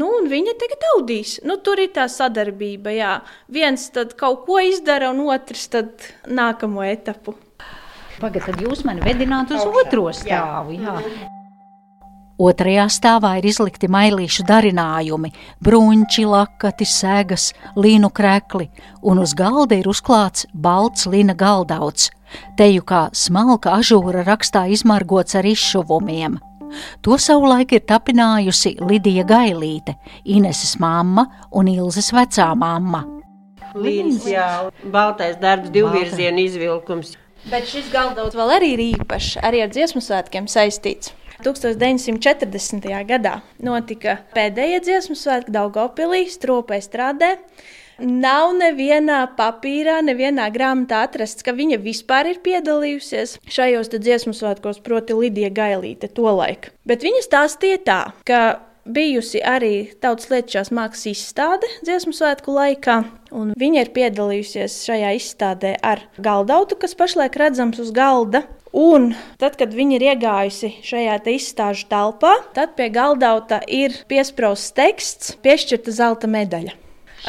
nu, 0.00 0.06
un 0.16 0.28
viņa 0.32 0.54
tagad 0.60 0.84
audīs. 0.94 1.38
Nu, 1.44 1.58
tur 1.60 1.80
ir 1.82 1.90
tā 1.92 2.06
sadarbība. 2.08 2.94
Jā. 2.96 3.10
Viens 3.52 3.90
kaut 4.16 4.46
ko 4.46 4.56
izdara, 4.64 5.10
un 5.12 5.26
otrs 5.28 5.68
nākamo 6.24 6.86
etapu. 6.88 7.36
Pagaidiet, 8.18 8.48
tad 8.48 8.62
jūs 8.64 8.80
mani 8.88 9.04
vedināt 9.04 9.52
uz 9.52 9.60
Augšā. 9.60 9.82
otro 9.84 10.06
stāvu. 10.16 10.78
Jā. 10.80 10.96
Jā. 11.04 11.34
Otrajā 12.38 12.86
stāvā 12.86 13.32
ir 13.40 13.48
izlikti 13.50 13.88
mailīšu 13.90 14.44
darinājumi, 14.46 15.32
brunči, 15.60 16.22
lakati, 16.24 16.86
sēgas, 16.86 17.52
līnu 17.74 18.12
krekli, 18.14 18.70
un 19.02 19.18
uz 19.18 19.34
galda 19.34 19.74
ir 19.74 19.90
uzklāts 19.90 20.46
balts 20.54 21.06
lina 21.10 21.34
galdauts, 21.34 22.12
teju 22.56 22.86
kā 22.86 23.08
smalka 23.12 23.74
ažūra 23.80 24.22
rakstā 24.22 24.68
izmargots 24.70 25.34
ar 25.34 25.50
izšuvumiem. 25.50 26.38
To 27.06 27.18
savulaik 27.20 27.74
ir 27.76 27.84
tapinājusi 27.88 28.76
Lidija 28.82 29.24
Gailīte, 29.28 29.96
Ineses 30.24 30.76
mamma 30.82 31.26
un 31.52 31.70
Ilzes 31.72 32.12
vecā 32.14 32.50
mamma. 32.58 33.04
Līdz 33.78 34.26
jau 34.32 34.70
baltais 34.92 35.36
darbs, 35.40 35.70
divvirziena 35.74 36.40
izvilkums. 36.40 37.14
Bet 37.48 37.68
šis 37.70 37.88
galdauts 37.92 38.36
vēl 38.36 38.50
arī 38.56 38.74
ir 38.74 38.84
īpašs, 38.92 39.38
arī 39.44 39.62
ar 39.64 39.72
dziesmu 39.72 40.02
svētkiem 40.04 40.48
saistīts. 40.50 41.12
1940. 41.44 42.88
gadā 43.06 43.36
notika 43.62 44.16
pēdējie 44.34 44.80
dziesmu 44.82 45.14
svētki 45.14 45.54
Daugopilī, 45.54 46.24
Stropē 46.32 46.80
strādē. 46.82 47.36
Nav 47.98 48.52
nevienā 48.54 49.24
papīrā, 49.34 49.96
nevienā 50.06 50.46
grāmatā 50.54 51.02
atrasts, 51.08 51.42
ka 51.42 51.50
viņa 51.56 51.80
vispār 51.82 52.30
ir 52.30 52.38
piedalījusies 52.44 53.40
šajos 53.50 53.90
dziesmu 53.90 54.36
svētkos, 54.38 54.78
proti, 54.86 55.16
Lidija 55.18 55.50
Gailīte, 55.50 56.06
to 56.06 56.30
laiku. 56.30 56.70
Bet 56.86 57.02
viņa 57.02 57.24
stāstīja 57.26 57.82
tā, 57.82 58.00
ka 58.28 58.42
bijusi 58.86 59.42
arī 59.42 59.90
tautas 59.98 60.30
lietušās 60.30 60.70
mākslas 60.70 61.10
izstāde 61.10 61.68
dziesmu 61.82 62.14
svētku 62.14 62.54
laikā, 62.54 63.00
un 63.34 63.52
viņa 63.58 63.84
ir 63.84 63.92
piedalījusies 63.96 64.78
šajā 64.86 65.12
izstādē 65.18 65.74
ar 65.82 66.06
galdautu, 66.22 66.78
kas 66.78 66.96
pašlaik 66.98 67.36
redzams 67.40 67.82
uz 67.82 67.90
galda. 67.90 68.46
Un 68.78 69.14
tad, 69.40 69.56
kad 69.58 69.72
viņa 69.74 69.94
ir 69.96 70.10
iegājusi 70.12 70.76
šajā 70.84 71.14
te 71.24 71.32
izstāžu 71.34 71.88
telpā, 71.90 72.34
tad 72.54 72.76
pie 72.78 72.90
galdauta 72.94 73.62
ir 73.64 74.04
piesprāstīts 74.06 74.76
teksts, 74.76 75.38
piešķirta 75.42 75.94
zelta 75.98 76.30
medaļa. 76.30 76.76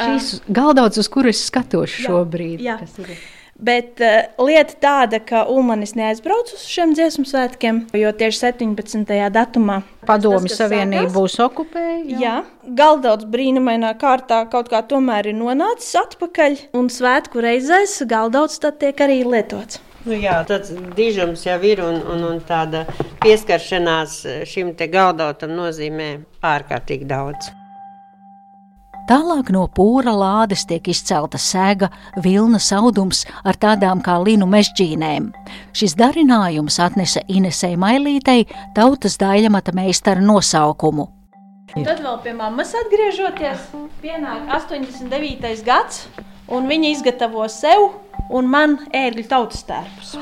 Šīs 0.00 0.40
galdauts, 0.48 1.00
uz 1.00 1.10
kuru 1.12 1.32
es 1.32 1.42
skatos 1.46 1.92
šobrīd. 2.00 2.64
Jā, 2.64 2.78
jā. 2.80 3.18
Bet 3.60 4.00
uh, 4.00 4.22
lieta 4.40 4.76
tāda, 4.80 5.18
ka 5.20 5.42
Ulmanis 5.52 5.92
neaizbrauc 5.92 6.48
uz 6.56 6.62
šiem 6.64 6.94
dziesmu 6.96 7.26
svētkiem, 7.28 7.82
jo 7.92 8.12
tieši 8.16 8.46
17. 8.46 9.12
datumā 9.34 9.82
Padomju 10.08 10.48
Savienība 10.54 11.10
būs 11.12 11.36
okupēta. 11.44 12.08
Jā, 12.08 12.22
jā 12.24 12.72
Galdauts 12.80 13.28
brīnumainā 13.28 13.92
kārtā 14.00 14.40
kaut 14.48 14.72
kā 14.72 14.80
tomēr 14.88 15.28
ir 15.28 15.36
nonācis 15.36 15.92
atpakaļ, 16.00 16.56
un 16.80 16.88
svētku 16.88 17.44
reizēs 17.44 18.00
Galdauts 18.08 18.62
tad 18.64 18.80
tiek 18.80 19.04
arī 19.04 19.20
lietots. 19.28 19.82
Nu 20.08 20.16
jā, 20.16 20.38
tāds 20.48 20.72
dižums 20.96 21.44
jau 21.44 21.60
ir 21.60 21.84
un, 21.84 22.00
un, 22.00 22.24
un 22.30 22.40
tāda 22.40 22.86
pieskaršanās 23.20 24.22
šim 24.48 24.72
te 24.72 24.88
galdautam 24.88 25.52
nozīmē 25.52 26.14
ārkārtīgi 26.40 27.04
daudz. 27.04 27.52
Tālāk 29.10 29.48
no 29.50 29.64
pūra 29.74 30.12
lādes 30.14 30.60
tiek 30.70 30.86
izcelta 30.92 31.38
sēga, 31.42 31.88
vilnas 32.22 32.68
audums 32.76 33.24
ar 33.42 33.56
tādām 33.58 33.98
kā 34.06 34.14
linu 34.22 34.46
mežģīnēm. 34.46 35.24
Šis 35.74 35.96
darinājums 35.98 36.76
atnesa 36.78 37.24
Inesei 37.26 37.74
Mailītei 37.74 38.44
tautas 38.76 39.18
daļamata 39.18 39.74
meistara 39.74 40.22
nosaukumu. 40.22 41.08
Tad 41.74 42.04
vēl 42.04 42.20
pie 42.22 42.36
mammas 42.38 42.70
atgriežoties, 42.84 43.66
pienāk 43.98 44.46
89. 44.60 45.64
gads, 45.66 46.04
un 46.46 46.70
viņa 46.70 46.94
izgatavo 46.94 47.48
sev 47.50 47.88
un 48.30 48.46
man 48.46 48.78
ērgļu 48.94 49.26
tautas 49.26 49.66
tērpus. 49.66 50.14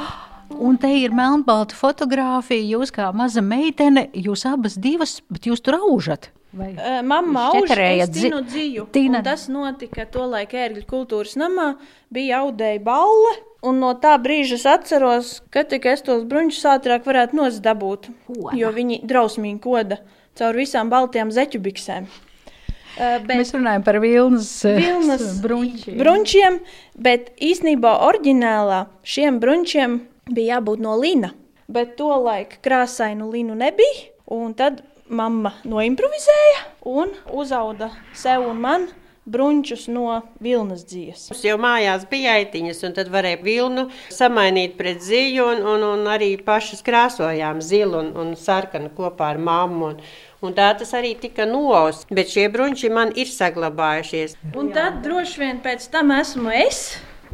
Un 0.48 0.80
te 0.80 0.88
ir 0.96 1.12
melnbalta 1.12 1.76
fotografija. 1.76 2.64
Jūs 2.78 2.96
kā 2.96 3.12
maza 3.12 3.44
meitene, 3.44 4.08
jūs 4.16 4.48
abas 4.48 4.80
divas, 4.80 5.18
bet 5.28 5.44
jūs 5.44 5.60
tur 5.60 5.76
aužat. 5.76 6.30
Vai 6.56 6.70
uh, 6.72 7.00
Mamma 7.04 7.50
aužēja 7.52 8.06
dzinu 8.08 8.40
dzīvu. 8.46 8.86
Tīna... 8.94 9.20
Tas 9.24 9.48
notika 9.52 10.06
to 10.08 10.24
laiku 10.30 10.56
ērgļu 10.56 10.86
kultūras 10.88 11.34
namā, 11.36 11.74
bija 12.14 12.40
audēja 12.44 12.80
balle. 12.86 13.34
Un 13.68 13.80
no 13.82 13.90
tā 13.98 14.14
brīža 14.22 14.54
es 14.56 14.64
atceros, 14.70 15.32
ka 15.52 15.64
tikai 15.66 15.96
es 15.96 16.04
tos 16.06 16.22
bruņus 16.30 16.62
ātrāk 16.70 17.04
varētu 17.08 17.36
nozabūt, 17.36 18.06
jo 18.54 18.70
viņi 18.72 19.00
drausmīgi 19.08 19.58
koda 19.64 19.98
caur 20.38 20.56
visām 20.56 20.92
baltajām 20.92 21.32
zeķu 21.34 21.60
biksēm. 21.64 22.06
Uh, 22.08 23.18
bet, 23.26 23.34
Mēs 23.38 23.52
runājam 23.54 23.84
par 23.86 23.98
vilnas, 24.02 24.52
vilnas 24.64 25.26
bruņķiem. 25.44 25.98
bruņķiem, 26.00 26.60
bet 27.04 27.32
īsnībā 27.44 27.92
oriģinālā 28.06 28.84
šiem 29.06 29.42
bruņķiem 29.42 29.98
bija 30.32 30.56
jābūt 30.56 30.82
no 30.86 30.96
lina. 30.98 31.34
Bet 31.68 31.98
to 31.98 32.08
laiku 32.24 32.62
krāsainu 32.64 33.28
linu 33.28 33.58
nebija, 33.58 34.08
un 34.32 34.54
tad 34.56 34.80
mamma 35.10 35.54
noimprovizēja 35.64 36.64
un 36.88 37.12
uzauga 37.32 37.90
sev 38.16 38.46
un 38.48 38.64
man 38.64 38.88
bruņķus 39.28 39.88
no 39.92 40.22
vilnas 40.40 40.86
dzīves. 40.88 41.26
Mums 41.32 41.42
jau 41.44 41.58
mājās 41.60 42.06
bija 42.08 42.38
aitiņas, 42.38 42.80
un 42.88 42.94
tad 42.96 43.10
varēja 43.12 43.42
vilnu 43.44 43.84
samainīt 44.14 44.78
pret 44.78 45.02
ziju, 45.04 45.50
un, 45.52 45.60
un, 45.74 45.84
un 45.90 46.08
arī 46.08 46.30
pašas 46.44 46.80
krāsojām 46.86 47.60
zilu 47.64 48.00
un, 48.00 48.14
un 48.16 48.32
sarkanu 48.40 48.92
kopā 48.96 49.34
ar 49.34 49.42
mammu. 49.50 49.92
Un, 49.92 50.08
Un 50.38 50.52
tā 50.54 50.68
tas 50.78 50.92
arī 50.94 51.16
tika 51.18 51.42
noausts, 51.50 52.06
bet 52.14 52.28
šie 52.30 52.44
bruņķi 52.54 52.90
man 52.94 53.10
ir 53.18 53.26
saglabājušies. 53.26 54.36
Un 54.54 54.68
tad 54.70 55.00
droši 55.02 55.40
vien 55.40 55.58
pēc 55.64 55.88
tam 55.90 56.12
esmu 56.14 56.52
es 56.54 56.82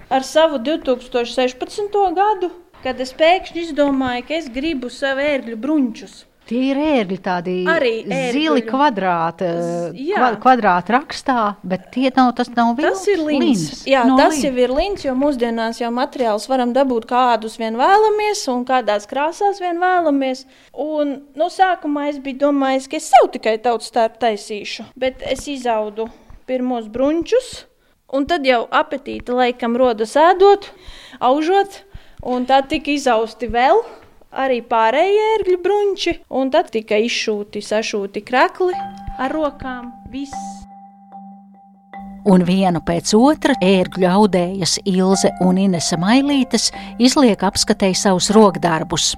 ar 0.09 0.25
savu 0.25 0.57
2016. 0.65 1.99
gadu, 2.17 2.49
kad 2.81 3.01
es 3.05 3.13
pēkšņi 3.13 3.67
izdomāju, 3.67 4.25
ka 4.25 4.39
es 4.39 4.49
gribu 4.53 4.89
sev 4.89 5.21
ērgļu 5.21 5.61
bruņķus. 5.61 6.15
Tie 6.45 6.61
ir 6.75 6.77
ērgļi, 6.77 7.17
tādi 7.25 7.53
arī 7.73 7.93
zili 8.35 8.61
kvadrāti, 8.67 9.47
kva, 9.97 10.27
kvadrāti 10.43 10.93
rakstā, 10.93 11.37
bet 11.65 11.87
tie 11.95 12.11
nav, 12.13 12.35
tas 12.37 12.51
nav 12.53 12.75
viens. 12.77 12.99
Tas 12.99 13.07
ir 13.09 13.23
līns. 13.25 13.63
Jā, 13.89 14.03
no 14.05 14.19
tas 14.21 14.35
līns. 14.35 14.45
jau 14.45 14.67
ir 14.67 14.75
līns, 14.77 15.07
jo 15.07 15.15
mūsdienās 15.17 15.81
jau 15.81 15.89
materiālus 15.97 16.45
varam 16.51 16.75
dabūt 16.77 17.09
kādus 17.09 17.57
vien 17.61 17.79
vēlamies 17.81 18.45
un 18.53 18.67
kādās 18.69 19.09
krāsās 19.09 19.63
vien 19.65 19.81
vēlamies. 19.81 20.45
Un 20.85 21.17
no 21.33 21.49
sākumā 21.49 22.11
es 22.13 22.21
biju 22.21 22.43
domājis, 22.45 22.91
ka 22.93 23.01
es 23.01 23.09
sev 23.15 23.33
tikai 23.33 23.57
tautas 23.65 23.89
starp 23.89 24.21
taisīšu, 24.21 24.91
bet 25.01 25.25
es 25.25 25.49
izaudu 25.49 26.11
pirmos 26.45 26.93
bruņčus, 26.93 27.51
un 28.13 28.29
tad 28.29 28.45
jau 28.45 28.67
apetīte 28.69 29.33
laikam 29.33 29.81
rodas 29.81 30.13
ēdot, 30.21 30.69
aužot, 31.25 31.81
un 32.21 32.45
tad 32.45 32.69
tika 32.69 32.93
izausti 32.93 33.49
vēl 33.49 33.81
arī 34.35 34.61
pārējie 34.67 35.25
ērgļu 35.37 35.61
bruņķi, 35.65 36.15
un 36.41 36.53
tad 36.55 36.71
tika 36.75 36.99
izšūti, 37.01 37.63
sašūti 37.65 38.25
krekli 38.27 38.75
ar 39.19 39.35
rokām. 39.35 39.93
Viss. 40.13 40.35
Un 42.25 42.41
vienu 42.49 42.81
pēc 42.81 43.11
otra 43.19 43.53
ērgļu 43.61 44.09
audējas 44.09 44.79
Ilze 44.89 45.35
un 45.45 45.59
Inese 45.61 45.99
Mailītes 46.01 46.71
izliek 46.97 47.43
apskatēji 47.45 47.99
savus 48.01 48.31
rokdarbus. 48.33 49.13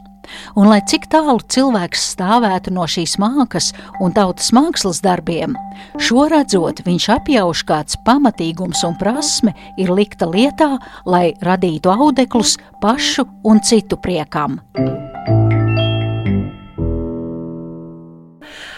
Un 0.56 0.70
lai 0.70 0.80
cik 0.88 1.08
tālu 1.12 1.38
cilvēks 1.40 2.06
stāvētu 2.14 2.74
no 2.74 2.86
šīs 2.90 3.16
mākslas 3.22 3.72
un 4.02 4.14
tautas 4.16 4.52
mākslas 4.56 5.02
darbiem, 5.04 5.56
šo 6.02 6.28
redzot, 6.32 6.84
viņš 6.86 7.08
apjauš 7.18 7.64
kāds 7.68 8.00
pamatīgums 8.06 8.84
un 8.88 8.96
prasme 9.00 9.56
ir 9.80 9.92
likta 9.92 10.28
lietā, 10.30 10.76
lai 11.08 11.30
radītu 11.40 11.92
audeklus 11.92 12.56
pašu 12.82 13.26
un 13.44 13.62
citu 13.64 14.00
priekam. 14.00 14.60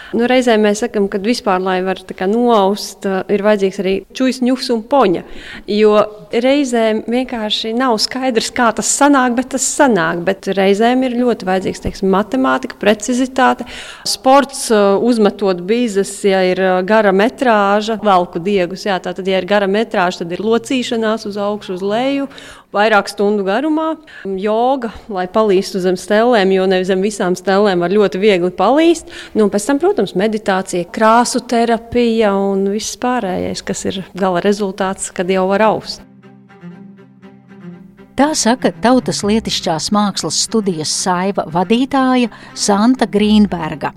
Nu, 0.09 0.25
reizēm 0.29 0.63
mēs 0.65 0.81
sakām, 0.83 1.05
ka 1.11 1.19
vispār, 1.21 1.61
lai 1.61 1.79
varētu 1.85 2.27
noaust, 2.31 3.05
ir 3.29 3.43
vajadzīgs 3.45 3.79
arī 3.83 3.93
čūskas, 4.09 4.41
ņūs 4.45 4.69
un 4.73 4.81
poņa. 4.89 5.21
Jo 5.69 5.93
reizēm 6.33 7.03
vienkārši 7.09 7.75
nav 7.77 7.97
skaidrs, 8.01 8.49
kā 8.55 8.71
tas 8.75 8.89
sanāk, 8.89 9.35
bet 9.37 9.51
tas 9.53 9.67
sanāk. 9.69 10.23
Bet 10.25 10.49
reizēm 10.57 11.05
ir 11.05 11.17
ļoti 11.19 11.47
vajadzīgs 11.49 11.83
teiksim, 11.85 12.09
matemātika, 12.13 12.79
precizitāte. 12.81 13.67
Sports, 14.07 14.67
uzmetot 15.05 15.61
bīzes, 15.69 16.15
ja 16.25 16.41
ir 16.47 16.63
gara 16.89 17.13
metrāža, 17.13 17.99
velku 18.01 18.41
diegus. 18.41 18.87
Jā, 18.89 18.97
tātad, 19.03 19.29
ja 19.29 19.41
ir 19.41 19.49
gara 19.49 19.69
metrāža, 19.69 20.23
tad 20.23 20.33
ir 20.33 20.43
locīšanās 20.45 21.27
uz 21.29 21.37
augšu, 21.37 21.77
uz 21.77 21.85
leju 21.85 22.29
vairāk 22.75 23.09
stundu 23.09 23.45
garumā. 23.47 23.93
Joga, 24.39 24.91
lai 25.11 25.25
palīstu 25.31 25.81
zem 25.83 25.97
stelēm, 25.99 26.53
jo 26.55 26.67
nevis 26.69 26.89
zem 26.91 27.01
visām 27.05 27.37
stelēm 27.37 27.83
var 27.83 27.93
ļoti 27.93 28.21
viegli 28.21 28.51
palīst. 28.55 29.09
Nu, 29.37 29.49
pēc 29.51 29.69
tam, 29.69 29.81
protams, 29.81 30.15
meditācija, 30.19 30.89
krāsu 30.93 31.41
terapija 31.49 32.33
un 32.37 32.67
viss 32.73 32.99
pārējais, 33.01 33.65
kas 33.65 33.85
ir 33.89 34.03
gala 34.17 34.43
rezultāts, 34.45 35.09
kad 35.15 35.29
jau 35.29 35.47
var 35.51 35.65
aust. 35.71 36.05
Tā 38.19 38.33
saka 38.35 38.73
tautas 38.83 39.21
lietišķās 39.23 39.93
mākslas 39.95 40.41
studijas 40.43 40.91
saiva 40.91 41.45
vadītāja 41.47 42.27
Santa 42.51 43.07
Grīnberga. 43.07 43.93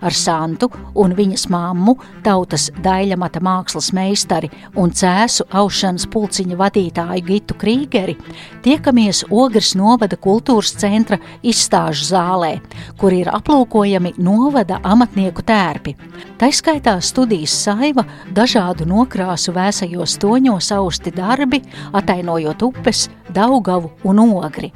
Ar 0.00 0.14
Santu 0.16 0.70
un 0.94 1.14
viņas 1.16 1.46
mammu, 1.52 1.96
tautas 2.24 2.68
daļamata 2.84 3.42
mākslas 3.44 3.90
meistari 3.96 4.50
un 4.78 4.92
cēsu 4.94 5.46
aušanas 5.50 6.06
pulciņa 6.10 6.58
vadītāju 6.60 7.26
Gitu 7.30 7.56
Krīgeri 7.60 8.16
tiekamies 8.64 9.24
Ogres 9.30 9.74
novada 9.78 10.16
kultūras 10.20 10.72
centra 10.80 11.18
izstāžu 11.42 12.10
zālē, 12.10 12.52
kur 13.00 13.14
ir 13.16 13.30
aplūkojami 13.32 14.14
novada 14.18 14.80
amatnieku 14.84 15.44
tērpi. 15.46 15.96
Taiskaitā 16.40 16.96
studijas 17.04 17.54
saiva 17.64 18.06
dažādu 18.36 18.88
nokrāsu 18.88 19.54
vēsajos 19.56 20.18
toņos 20.22 20.70
austi 20.76 21.14
darbi, 21.16 21.62
atainojot 21.92 22.68
upes, 22.70 23.08
Daugavu 23.30 23.92
un 24.04 24.24
Ogri. 24.26 24.72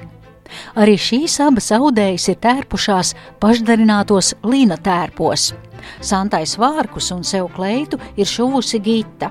Arī 0.78 0.96
šīs 1.00 1.38
abas 1.44 1.70
audējas 1.74 2.28
ir 2.32 2.40
tērpušās 2.44 3.14
pašdarinātos 3.42 4.34
līna 4.46 4.78
tērpos. 4.82 5.52
Santais 6.00 6.56
vārkus 6.60 7.10
un 7.14 7.24
sev 7.26 7.50
kleitu 7.56 8.00
ir 8.16 8.28
šuvusi 8.28 8.80
Gita. 8.84 9.30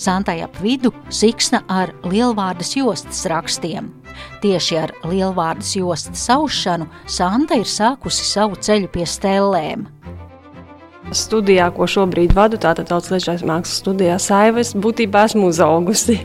Santai 0.00 0.40
ap 0.44 0.56
vidu 0.62 0.92
siksna 1.12 1.62
ar 1.68 1.92
lielvārdas 2.06 2.74
jostas 2.78 3.26
rakstiem. 3.30 3.90
Tieši 4.42 4.78
ar 4.80 4.92
lielvārdas 5.06 5.74
jostas 5.76 6.24
aušanu 6.32 6.88
Santa 7.06 7.58
ir 7.60 7.68
sākusi 7.68 8.26
savu 8.26 8.58
ceļu 8.60 8.90
pie 8.92 9.06
stellēm. 9.06 9.86
Studijā, 11.10 11.66
ko 11.74 11.88
šobrīd 11.90 12.34
vadu, 12.36 12.58
tātad 12.60 12.86
Tautas 12.86 13.10
Lietuvas 13.10 13.42
mākslas 13.42 13.80
studijā, 13.82 14.18
Saivas, 14.22 14.76
būtībā 14.78 15.24
esmu 15.26 15.48
uzaugusi. 15.50 16.20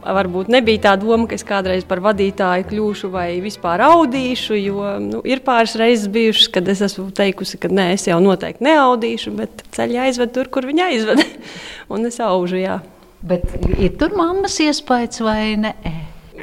Varbūt 0.00 0.48
nebija 0.48 0.80
tā 0.86 0.92
doma, 1.00 1.26
ka 1.28 1.36
es 1.36 1.44
kādreiz 1.44 1.84
par 1.88 2.00
vadītāju 2.04 2.68
kļūšu 2.70 3.10
vai 3.12 3.26
vispār 3.44 3.82
audīšu, 3.84 4.56
jo 4.56 4.94
nu, 5.04 5.20
ir 5.28 5.42
pāris 5.44 5.76
reizes 5.76 6.08
bijušas, 6.12 6.48
kad 6.54 6.68
es 6.72 6.80
esmu 6.86 7.10
teikusi, 7.16 7.60
ka 7.60 7.68
nē, 7.68 7.90
es 7.98 8.06
jau 8.08 8.16
noteikti 8.24 8.64
neaudīšu, 8.64 9.34
bet 9.36 9.66
ceļā 9.76 10.06
aizved 10.08 10.32
tur, 10.36 10.48
kur 10.48 10.68
viņa 10.68 10.88
aizved. 10.94 11.20
un 11.92 12.08
es 12.08 12.16
aužu, 12.24 12.62
jā. 12.62 12.78
Bet 13.20 13.44
ir 13.76 13.92
tur 14.00 14.16
mammas 14.16 14.56
iespējas 14.64 15.20
vai 15.26 15.42
ne? 15.60 15.74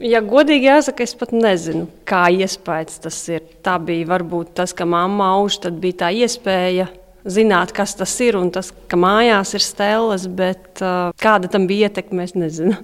Ja 0.05 0.21
godīgi 0.21 0.69
jāsaka, 0.69 1.07
es 1.07 1.15
pat 1.17 1.33
nezinu, 1.33 1.87
kā 2.05 2.27
iespējas 2.29 3.01
tas 3.07 3.17
ir. 3.33 3.41
Tā 3.65 3.79
bija 3.81 4.05
varbūt 4.11 4.53
tas, 4.59 4.75
ka 4.77 4.85
mamma 4.85 5.31
auž, 5.39 5.57
tad 5.63 5.79
bija 5.81 6.03
tā 6.03 6.13
iespēja 6.13 6.85
zināt, 7.25 7.73
kas 7.75 7.95
tas 7.97 8.13
ir 8.21 8.37
un 8.37 8.51
tas, 8.53 8.69
ka 8.89 8.99
mājās 8.99 9.55
ir 9.57 9.65
stēles, 9.65 10.27
bet 10.29 10.83
uh, 10.85 11.09
kāda 11.17 11.49
tam 11.51 11.65
bija 11.69 11.89
ietekme, 11.89 12.27
es 12.27 12.35
nezinu. 12.37 12.77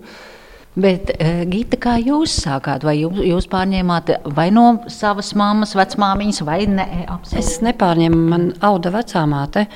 Bet, 0.74 1.12
uh, 1.14 1.44
Gita, 1.46 1.78
kā 1.78 1.96
jūs 2.02 2.34
sākāt? 2.42 2.86
Vai 2.88 2.96
jūs, 3.04 3.20
jūs 3.22 3.48
pārņēmāt 3.52 4.10
vai 4.34 4.48
no 4.54 4.80
savas 4.90 5.34
mammas, 5.38 5.76
vecmāmiņas, 5.78 6.40
vai 6.48 6.64
ne? 6.66 6.86
Absolūti. 7.06 7.42
Es 7.44 7.60
nepārņēmu, 7.66 8.22
man 8.32 8.48
auda 8.66 8.90
vecāmāte, 8.96 9.68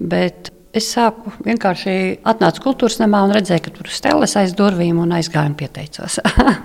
bet 0.00 0.48
es 0.76 0.88
sāku 0.94 1.34
vienkārši 1.44 1.96
atnācu 2.24 2.62
kultūras 2.64 2.96
namā 3.02 3.20
un 3.26 3.34
redzēju, 3.36 3.64
ka 3.66 3.74
tur 3.76 3.92
steles 3.92 4.36
aiz 4.40 4.54
durvīm 4.56 5.02
un 5.02 5.12
aizgāju 5.18 5.52
un 5.52 5.56
pieteicos. 5.60 6.16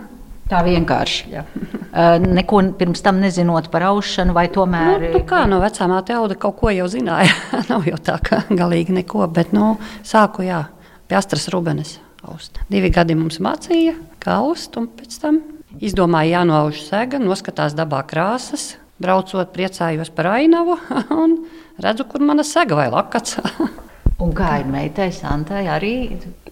Tā 0.52 0.62
vienkārši. 0.68 1.36
Uh, 1.36 2.16
neko 2.24 2.62
pirms 2.80 3.04
tam 3.04 3.20
nezinot 3.24 3.70
par 3.72 3.86
aušanu, 3.88 4.36
vai 4.36 4.46
tomēr. 4.52 5.10
Nu, 5.14 5.22
kā 5.28 5.46
no 5.48 5.60
vecām 5.64 5.96
auga 5.96 6.36
kaut 6.40 6.58
ko 6.60 6.72
jau 6.76 6.88
zināja. 6.92 7.32
Nav 7.72 7.88
jau 7.88 8.00
tā, 8.00 8.16
ka 8.24 8.44
galīgi 8.52 8.96
neko, 9.02 9.28
bet 9.32 9.52
nu, 9.56 9.74
sāku 10.08 10.48
jā, 10.48 10.64
pie 11.08 11.20
Astras 11.20 11.48
Rubenes 11.52 11.98
aust. 12.28 12.60
Divi 12.72 12.92
gadi 12.94 13.16
mums 13.18 13.40
mācīja, 13.44 13.96
kā 14.22 14.40
aust, 14.42 14.78
un 14.80 14.90
pēc 14.98 15.18
tam 15.24 15.42
izdomāja 15.82 16.40
jānolauž 16.40 16.84
sega, 16.86 17.20
noskatās 17.22 17.76
dabā 17.78 18.02
krāsas, 18.10 18.76
braucot, 19.02 19.54
priecājos 19.56 20.12
par 20.14 20.34
ainavu 20.36 20.78
un 21.24 21.40
redzu, 21.82 22.08
kur 22.10 22.24
mana 22.26 22.46
sega 22.48 22.78
vai 22.80 22.90
lakats. 22.94 23.40
Un 24.22 24.36
kā 24.38 24.60
ir 24.62 24.68
meitai, 24.70 25.08
Santai 25.10 25.64
arī? 25.74 25.96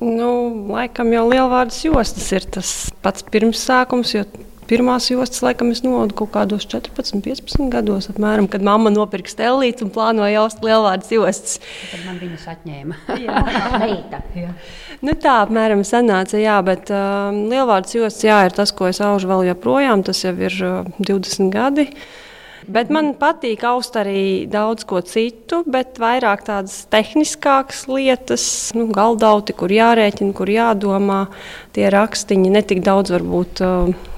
Nu, 0.02 0.30
laikam 0.74 1.12
jau 1.14 1.28
lielvārdas 1.30 1.84
jostas 1.86 2.26
ir 2.34 2.48
tas 2.56 2.72
pats 3.06 3.22
pirmsākums, 3.30 4.16
jo 4.16 4.24
Pirmās 4.70 5.10
jostas, 5.10 5.42
laikam, 5.46 5.72
es 5.74 5.82
novadu 5.82 6.16
kaut 6.22 6.32
kādos 6.36 6.68
14, 6.70 7.24
15 7.26 7.72
gados, 7.74 8.10
apmēram, 8.12 8.46
kad 8.52 8.64
mamma 8.66 8.92
nopirka 8.94 9.32
stelīti 9.34 9.86
un 9.86 9.92
plānoja 9.96 10.36
jaust 10.36 10.62
lielvārdas 10.66 11.10
jostas. 11.16 11.58
Tad 11.90 12.06
man 12.06 12.22
viņas 12.22 12.48
atņēma. 12.54 13.02
jā, 13.26 13.44
meita. 13.84 14.22
Jā. 14.38 14.54
Nu, 15.02 15.18
tā 15.18 15.40
apmēram 15.44 15.82
sanāca, 15.88 16.38
jā, 16.38 16.60
bet 16.66 16.94
uh, 16.94 17.34
lielvārdas 17.34 17.98
jostas 17.98 18.30
jā, 18.30 18.40
ir 18.48 18.56
tas, 18.56 18.74
ko 18.76 18.92
es 18.92 19.02
aužu 19.02 19.32
vēl 19.32 19.50
joprojām. 19.52 20.06
Tas 20.06 20.22
jau 20.26 20.36
ir 20.38 20.62
uh, 20.62 20.98
20 21.02 21.54
gadi. 21.56 21.90
Uh, 21.90 22.29
Bet 22.68 22.92
man 22.94 23.14
patīk 23.20 23.64
aust 23.68 23.96
arī 24.00 24.46
daudz 24.52 24.86
ko 24.90 25.00
citu, 25.06 25.62
bet 25.70 26.00
vairāk 26.02 26.44
tādas 26.48 26.82
tehniskākas 26.92 27.86
lietas, 27.90 28.46
nu, 28.76 28.88
galdauti, 28.94 29.56
kur 29.58 29.72
jārēķina, 29.74 30.36
kur 30.36 30.52
jādomā. 30.52 31.22
Tie 31.76 31.88
rakstiņi 31.94 32.52
ne 32.54 32.64
tik 32.66 32.84
daudz 32.86 33.14
varbūt 33.16 33.64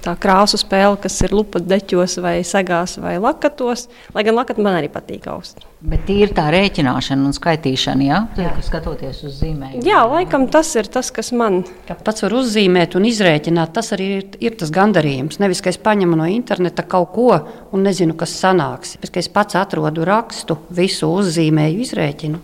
tā 0.06 0.15
krāsu 0.21 0.62
spēle, 0.62 0.97
kas 1.01 1.19
ir 1.25 1.36
lupa 1.36 1.62
deķos 1.62 2.17
vai 2.23 2.39
segās 2.47 2.97
vai 3.01 3.17
lakatos. 3.21 3.88
Lai 4.15 4.25
gan 4.27 4.39
lakati 4.41 4.65
man 4.65 4.80
arī 4.80 4.89
patīk 4.91 5.30
aust. 5.32 5.70
Bet 5.82 6.12
ir 6.13 6.30
tā 6.38 6.44
rēķināšana 6.54 7.26
un 7.26 7.34
skaitīšana, 7.34 8.06
ja? 8.06 8.17
jā, 8.38 8.52
skatoties 8.62 9.24
uz 9.26 9.39
zīmēm. 9.39 9.80
Jā, 9.82 10.04
laikam 10.06 10.46
tas 10.54 10.70
ir 10.78 10.86
tas, 10.94 11.10
kas 11.15 11.32
man. 11.34 11.63
Ka 11.88 11.96
pats 11.98 12.22
var 12.22 12.36
uzzīmēt 12.38 12.94
un 13.00 13.08
izrēķināt, 13.10 13.74
tas 13.74 13.89
arī 13.98 14.10
ir, 14.20 14.28
ir 14.46 14.60
tas 14.62 14.70
gandarījums. 14.76 15.39
Nevis, 15.41 15.63
ka 15.65 15.74
es 15.74 15.82
paņemu 15.82 16.20
no 16.20 16.30
interneta 16.30 16.86
kaut 16.86 17.10
ko 17.15 17.32
un 17.74 17.88
nezinu, 17.88 18.13
kas 18.20 18.38
sanāks. 18.44 18.94
Bet, 19.02 19.17
es 19.17 19.32
pats 19.34 19.58
atrodu 19.58 20.06
rakstu, 20.06 20.60
visu 20.70 21.10
uzzīmēju, 21.17 21.82
izrēķinu. 21.88 22.44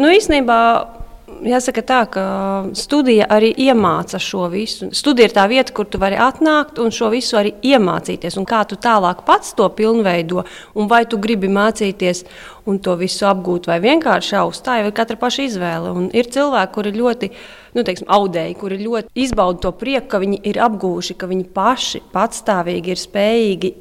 Nu, 0.00 0.08
īstenībā 0.16 0.60
Jāsaka 1.24 1.80
tā, 1.80 1.98
ka 2.12 2.22
studija 2.76 3.24
arī 3.32 3.48
iemāca 3.64 4.18
šo 4.20 4.44
visu. 4.52 4.90
Studija 4.92 5.30
ir 5.30 5.32
tā 5.32 5.44
vieta, 5.48 5.72
kur 5.72 5.86
tu 5.88 5.96
vari 6.00 6.18
atnākt 6.20 6.76
un 6.82 6.92
šo 6.92 7.08
visu 7.14 7.38
arī 7.40 7.54
iemācīties. 7.64 8.36
Un 8.36 8.44
kā 8.48 8.60
tu 8.68 8.76
tālāk 8.76 9.22
pats 9.24 9.54
to 9.56 9.70
pilnveido, 9.72 10.44
un 10.76 10.90
vai 10.90 11.06
tu 11.08 11.16
gribi 11.16 11.48
mācīties 11.48 12.26
un 12.68 12.76
to 12.76 12.96
visu 13.00 13.24
apgūt, 13.30 13.70
vai 13.72 13.78
vienkārši 13.80 14.36
aust, 14.42 14.66
tā 14.66 14.82
jau 14.82 14.90
ir 14.90 14.96
katra 14.96 15.16
paša 15.20 15.46
izvēle. 15.48 15.94
Un 15.96 16.10
ir 16.12 16.28
cilvēki, 16.28 16.74
kuri 16.76 16.92
ļoti 16.98 17.30
nu, 17.72 17.86
teiksim, 17.88 18.10
audēji, 18.12 18.58
kuri 18.60 18.82
ļoti 18.84 19.24
izbauda 19.24 19.64
to 19.64 19.72
prieku, 19.80 20.10
ka 20.12 20.20
viņi 20.20 20.42
ir 20.44 20.60
apgūši, 20.66 21.16
ka 21.16 21.30
viņi 21.32 21.48
paši 21.56 22.04
patstāvīgi 22.12 22.92
ir 22.92 23.00
spējīgi 23.00 23.74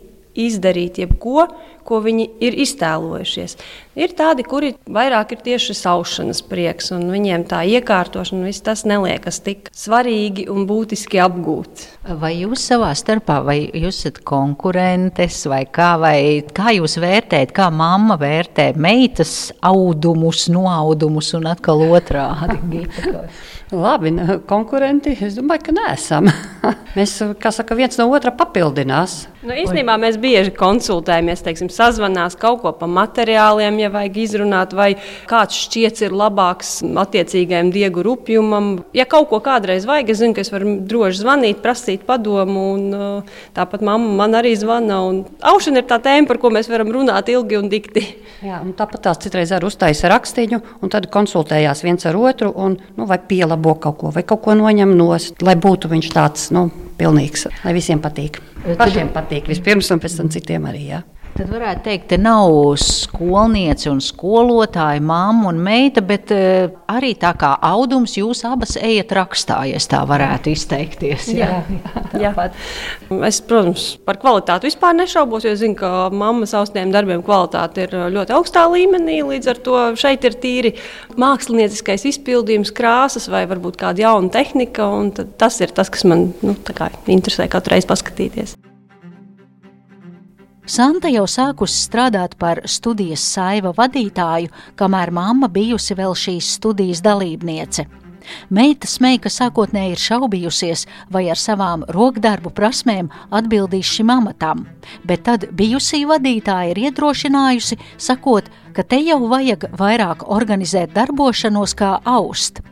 izdarīt 0.48 1.04
jebko, 1.04 1.44
ko 1.46 1.73
viņi 1.88 2.30
ir 2.44 2.56
iztēlojušies. 2.64 3.58
Ir 3.94 4.14
tādi, 4.18 4.42
kuri 4.42 4.72
vairāk 4.90 5.36
ir 5.36 5.42
tieši 5.46 5.76
saušanas 5.78 6.40
prieks, 6.50 6.90
un 6.96 7.06
viņiem 7.14 7.44
tā 7.46 7.60
iekārtošana 7.76 8.48
viss 8.48 8.64
tas 8.66 8.82
neliekas 8.90 9.38
tik 9.46 9.70
svarīgi 9.70 10.48
un 10.50 10.66
būtiski 10.70 11.22
apgūt. 11.22 11.84
Vai 12.18 12.32
jūs 12.40 12.66
savā 12.72 12.90
starpā, 12.98 13.38
vai 13.46 13.60
jūs 13.68 14.02
esat 14.02 14.24
konkurentes, 14.26 15.44
vai 15.52 15.62
kā, 15.70 15.94
vai 16.02 16.18
kā 16.50 16.74
jūs 16.74 16.98
vērtējat, 17.04 17.54
kā 17.54 17.70
mamma 17.70 18.18
vērtē 18.18 18.72
meitas 18.74 19.52
audumus, 19.62 20.48
noaudumus 20.50 21.34
un 21.38 21.52
atkal 21.54 21.86
otrādi? 21.92 22.88
Labi, 23.74 24.12
konkurenti. 24.46 25.16
Es 25.26 25.38
domāju, 25.38 25.68
ka 25.68 25.74
neesam. 25.74 26.28
Mēs, 26.98 27.16
kā 27.42 27.50
saka, 27.54 27.78
viens 27.78 27.98
no 27.98 28.06
otra 28.14 28.34
papildinās. 28.36 29.24
Nu, 29.44 29.56
īstenībā 29.58 29.96
mēs 30.00 30.16
bieži 30.22 30.54
konsultējamies, 30.56 31.42
teiksim, 31.44 31.68
sazvanās 31.74 32.38
kaut 32.40 32.62
ko 32.64 32.74
par 32.78 32.92
materiāliem, 32.92 33.80
ja 33.82 33.92
vajag 33.94 34.20
izrunāt, 34.24 34.76
vai 34.78 34.94
kāds 35.30 35.58
šķiets 35.66 36.06
ir 36.08 36.16
labāks 36.18 36.76
attiecīgajam 37.04 37.72
diegu 37.74 38.04
rupjumam. 38.06 38.72
Ja 38.96 39.08
kaut 39.10 39.30
ko 39.32 39.42
kādreiz 39.44 39.88
vajag, 39.90 40.14
es 40.14 40.22
zinu, 40.22 40.36
ka 40.38 40.44
es 40.46 40.54
varu 40.54 40.78
droši 40.88 41.24
zvanīt, 41.24 41.62
prasīt 41.64 42.06
padomu, 42.08 42.66
un 42.78 42.98
uh, 42.98 43.40
tāpat 43.58 43.84
mamma 43.86 44.14
man 44.24 44.40
arī 44.40 44.54
zvana. 44.60 45.02
Aušana 45.54 45.84
ir 45.84 45.90
tā 45.90 46.00
tēma, 46.04 46.30
par 46.30 46.40
ko 46.42 46.54
mēs 46.54 46.70
varam 46.72 46.94
runāt 46.94 47.32
ilgi 47.34 47.60
un 47.60 47.70
dikti. 47.72 48.06
Jā, 48.44 48.60
un 48.64 48.74
tāpat 48.78 49.06
tās 49.08 49.22
citreiz 49.24 49.54
ar 49.56 49.64
uztaisa 49.66 50.12
rakstīņu, 50.12 50.62
un 50.84 50.92
tad 50.92 51.10
konsultējās 51.14 51.84
viens 51.86 52.08
ar 52.10 52.18
otru, 52.20 52.52
un, 52.60 52.78
nu, 52.98 53.08
vai 53.10 53.20
pielabo 53.24 53.78
kaut 53.80 54.00
ko, 54.02 54.12
vai 54.16 54.26
kaut 54.28 54.44
ko 54.44 54.58
noņem 54.60 54.96
nost, 55.00 55.40
lai 55.46 55.56
būtu 55.60 55.92
viņš 55.92 56.10
tāds, 56.14 56.50
nu, 56.56 56.68
pilnīgs, 57.00 57.48
lai 57.64 57.76
visiem 57.76 58.02
patīk. 58.04 58.42
Pašiem 58.80 59.12
patīk 59.16 59.50
vispirms, 59.52 59.92
un 59.96 60.02
pēc 60.04 60.20
tam 60.20 60.32
citiem 60.34 60.68
arī. 60.70 60.86
Ja? 60.94 61.02
Tad 61.34 61.50
varētu 61.50 61.82
teikt, 61.88 62.04
ka 62.12 62.18
nav 62.22 62.52
skolniece 62.78 63.88
un 63.90 63.98
skolotāja, 64.06 65.02
mamma 65.02 65.48
un 65.50 65.62
meita, 65.66 66.04
bet 66.06 66.30
uh, 66.30 66.68
arī 66.94 67.16
tā 67.18 67.32
kā 67.42 67.56
audums 67.66 68.14
jūs 68.20 68.44
abas 68.46 68.76
ejat 68.78 69.16
rakstā, 69.18 69.64
ja 69.66 69.80
tā 69.82 70.04
varētu 70.10 70.52
izteikties. 70.54 71.32
Jā, 71.34 71.64
jā, 72.14 72.30
jā. 72.30 72.34
Es, 73.26 73.40
protams, 73.42 73.88
par 74.06 74.20
kvalitāti 74.22 74.70
vispār 74.70 74.94
nešaubos, 75.00 75.48
jo 75.48 75.56
zinu, 75.58 75.74
ka 75.80 76.12
mammas 76.14 76.54
austiem 76.60 76.94
darbiem 76.94 77.24
kvalitāte 77.26 77.88
ir 77.88 77.96
ļoti 78.14 78.36
augstā 78.38 78.68
līmenī. 78.70 79.24
Līdz 79.26 79.50
ar 79.56 79.62
to 79.66 79.80
šeit 79.98 80.28
ir 80.30 80.38
tīri 80.44 80.76
mākslinieckais 81.18 82.06
izpildījums, 82.12 82.74
krāsas 82.78 83.26
vai 83.34 83.48
varbūt 83.50 83.82
kāda 83.82 84.06
jauna 84.06 84.30
tehnika. 84.38 84.92
Tas 85.42 85.58
ir 85.66 85.74
tas, 85.74 85.90
kas 85.90 86.06
man 86.06 86.30
nu, 86.46 86.54
interesē 87.10 87.50
katru 87.50 87.74
reizi 87.74 87.90
paskatīties. 87.90 88.56
Santa 90.64 91.10
jau 91.12 91.26
sākusi 91.28 91.76
strādāt 91.76 92.38
par 92.40 92.62
studijas 92.72 93.24
saiva 93.34 93.74
vadītāju, 93.76 94.48
kamēr 94.80 95.12
mamma 95.12 95.50
bijusi 95.52 95.98
vēl 96.00 96.16
šīs 96.16 96.54
studijas 96.56 97.02
dalībniece. 97.04 97.84
Meita 98.48 98.88
smēja, 98.88 99.26
ka 99.26 99.32
sākotnēji 99.36 99.98
ir 99.98 100.00
šaubījusies, 100.00 100.86
vai 101.12 101.26
ar 101.28 101.40
savām 101.40 101.84
rokdarbu 101.92 102.54
prasmēm 102.56 103.12
atbildīs 103.36 103.92
šim 103.98 104.14
amatam, 104.16 104.64
bet 105.04 105.26
tad 105.28 105.50
bijusī 105.52 106.06
vadītāja 106.08 106.72
ir 106.72 106.80
iedrošinājusi, 106.86 107.82
sakot, 108.00 108.48
ka 108.72 108.88
te 108.88 109.02
jau 109.04 109.20
vajag 109.28 109.68
vairāk 109.76 110.24
organizēt 110.32 110.96
darbošanos 110.96 111.76
kā 111.76 111.98
aust 112.08 112.64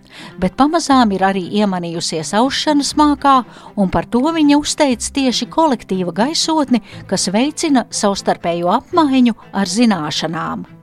bet 0.41 0.58
pamazām 0.60 1.13
ir 1.15 1.26
arī 1.30 1.45
iemanījusies 1.62 2.34
aušanas 2.41 2.95
mākā, 3.00 3.38
un 3.76 3.93
par 3.93 4.10
to 4.12 4.24
viņa 4.34 4.60
uzteica 4.60 5.13
tieši 5.19 5.50
kolektīva 5.52 6.13
gaisotni, 6.24 6.84
kas 7.08 7.30
veicina 7.34 7.88
savstarpēju 7.89 8.71
apmaiņu 8.82 9.38
ar 9.52 9.76
zināšanām. 9.80 10.81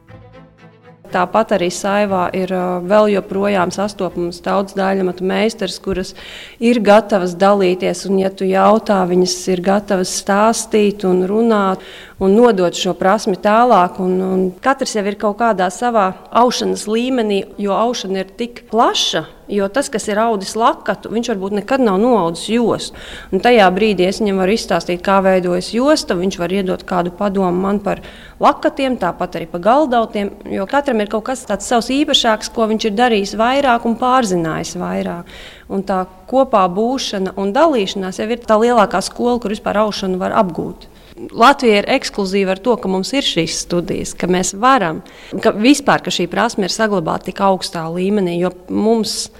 Tāpat 1.13 1.55
arī 1.57 1.71
saivā 1.73 2.27
ir 2.37 2.53
vēl 2.89 3.13
joprojām 3.15 3.73
sastopams 3.75 4.43
daudz 4.45 4.77
daļamatu 4.79 5.25
meistars, 5.29 5.79
kuras 5.83 6.15
ir 6.61 6.83
gatavas 6.85 7.37
dalīties, 7.39 8.05
un, 8.11 8.19
ja 8.23 8.33
tu 8.35 8.49
jautā, 8.49 9.01
viņas 9.09 9.39
ir 9.55 9.65
gatavas 9.65 10.13
stāstīt 10.21 11.07
un 11.09 11.25
runāt 11.31 11.85
un 12.21 12.37
nodot 12.37 12.75
šo 12.75 12.93
prasmi 12.99 13.39
tālāk. 13.41 14.03
Un, 14.03 14.21
un 14.25 14.45
katrs 14.65 14.99
jau 14.99 15.07
ir 15.07 15.19
kaut 15.21 15.41
kādā 15.41 15.71
savā 15.73 16.11
aušanas 16.31 16.89
līmenī, 16.91 17.45
jo 17.59 17.77
aušana 17.79 18.25
ir 18.25 18.37
tik 18.39 18.67
plaša 18.73 19.27
Jo 19.49 19.69
tas, 19.73 19.89
kas 19.89 20.05
ir 20.11 20.19
audis 20.21 20.53
lakatu, 20.59 21.09
viņš 21.13 21.31
varbūt 21.33 21.55
nekad 21.61 21.81
nav 21.81 21.97
noaudzis 22.03 22.51
jostu. 22.53 22.99
Un 23.33 23.41
tajā 23.45 23.69
brīdī 23.73 24.05
es 24.09 24.19
viņam 24.21 24.43
varu 24.43 24.57
izstāstīt, 24.57 25.01
kā 25.05 25.19
veidojas 25.25 25.71
josta. 25.73 26.17
Viņš 26.19 26.37
var 26.41 26.53
iedot 26.53 26.85
kādu 26.89 27.15
padomu 27.17 27.63
man 27.63 27.81
par 27.85 28.03
lakatiem, 28.43 28.99
tāpat 29.01 29.39
arī 29.39 29.49
par 29.49 29.65
galdautiem. 29.65 30.35
Jo 30.53 30.67
katram 30.69 31.01
ir 31.01 31.09
kaut 31.13 31.25
kas 31.31 31.47
tāds 31.49 31.69
savs 31.71 31.89
īpašāks, 31.95 32.53
ko 32.53 32.69
viņš 32.69 32.91
ir 32.91 32.99
darījis 32.99 33.37
vairāk 33.41 33.89
un 33.89 33.97
pārzinājis 34.01 34.77
vairāk. 34.81 35.33
Un 35.73 35.87
tā 35.89 36.03
kopā 36.29 36.67
būšana 36.69 37.37
un 37.41 37.55
dalīšanās 37.57 38.21
jau 38.21 38.29
ir 38.29 38.45
tā 38.45 38.61
lielākā 38.61 39.01
skola, 39.05 39.39
kur 39.41 39.57
vispār 39.57 39.81
aušanu 39.87 40.21
var 40.21 40.37
apgūt. 40.37 40.88
Latvija 41.19 41.83
ir 41.83 41.89
ekskluzīva 41.99 42.55
ar 42.55 42.63
to, 42.63 42.77
ka 42.79 42.91
mums 42.91 43.11
ir 43.17 43.27
šīs 43.27 43.63
studijas, 43.65 44.15
ka 44.19 44.29
mēs 44.31 44.55
varam, 44.59 45.03
ka 45.43 45.53
vispār 45.57 46.05
ka 46.05 46.15
šī 46.15 46.29
prasme 46.31 46.69
ir 46.69 46.75
saglabāta 46.75 47.31
tik 47.31 47.43
augstā 47.43 47.85
līmenī, 47.91 48.39
jo 48.43 48.53
mums 48.71 49.31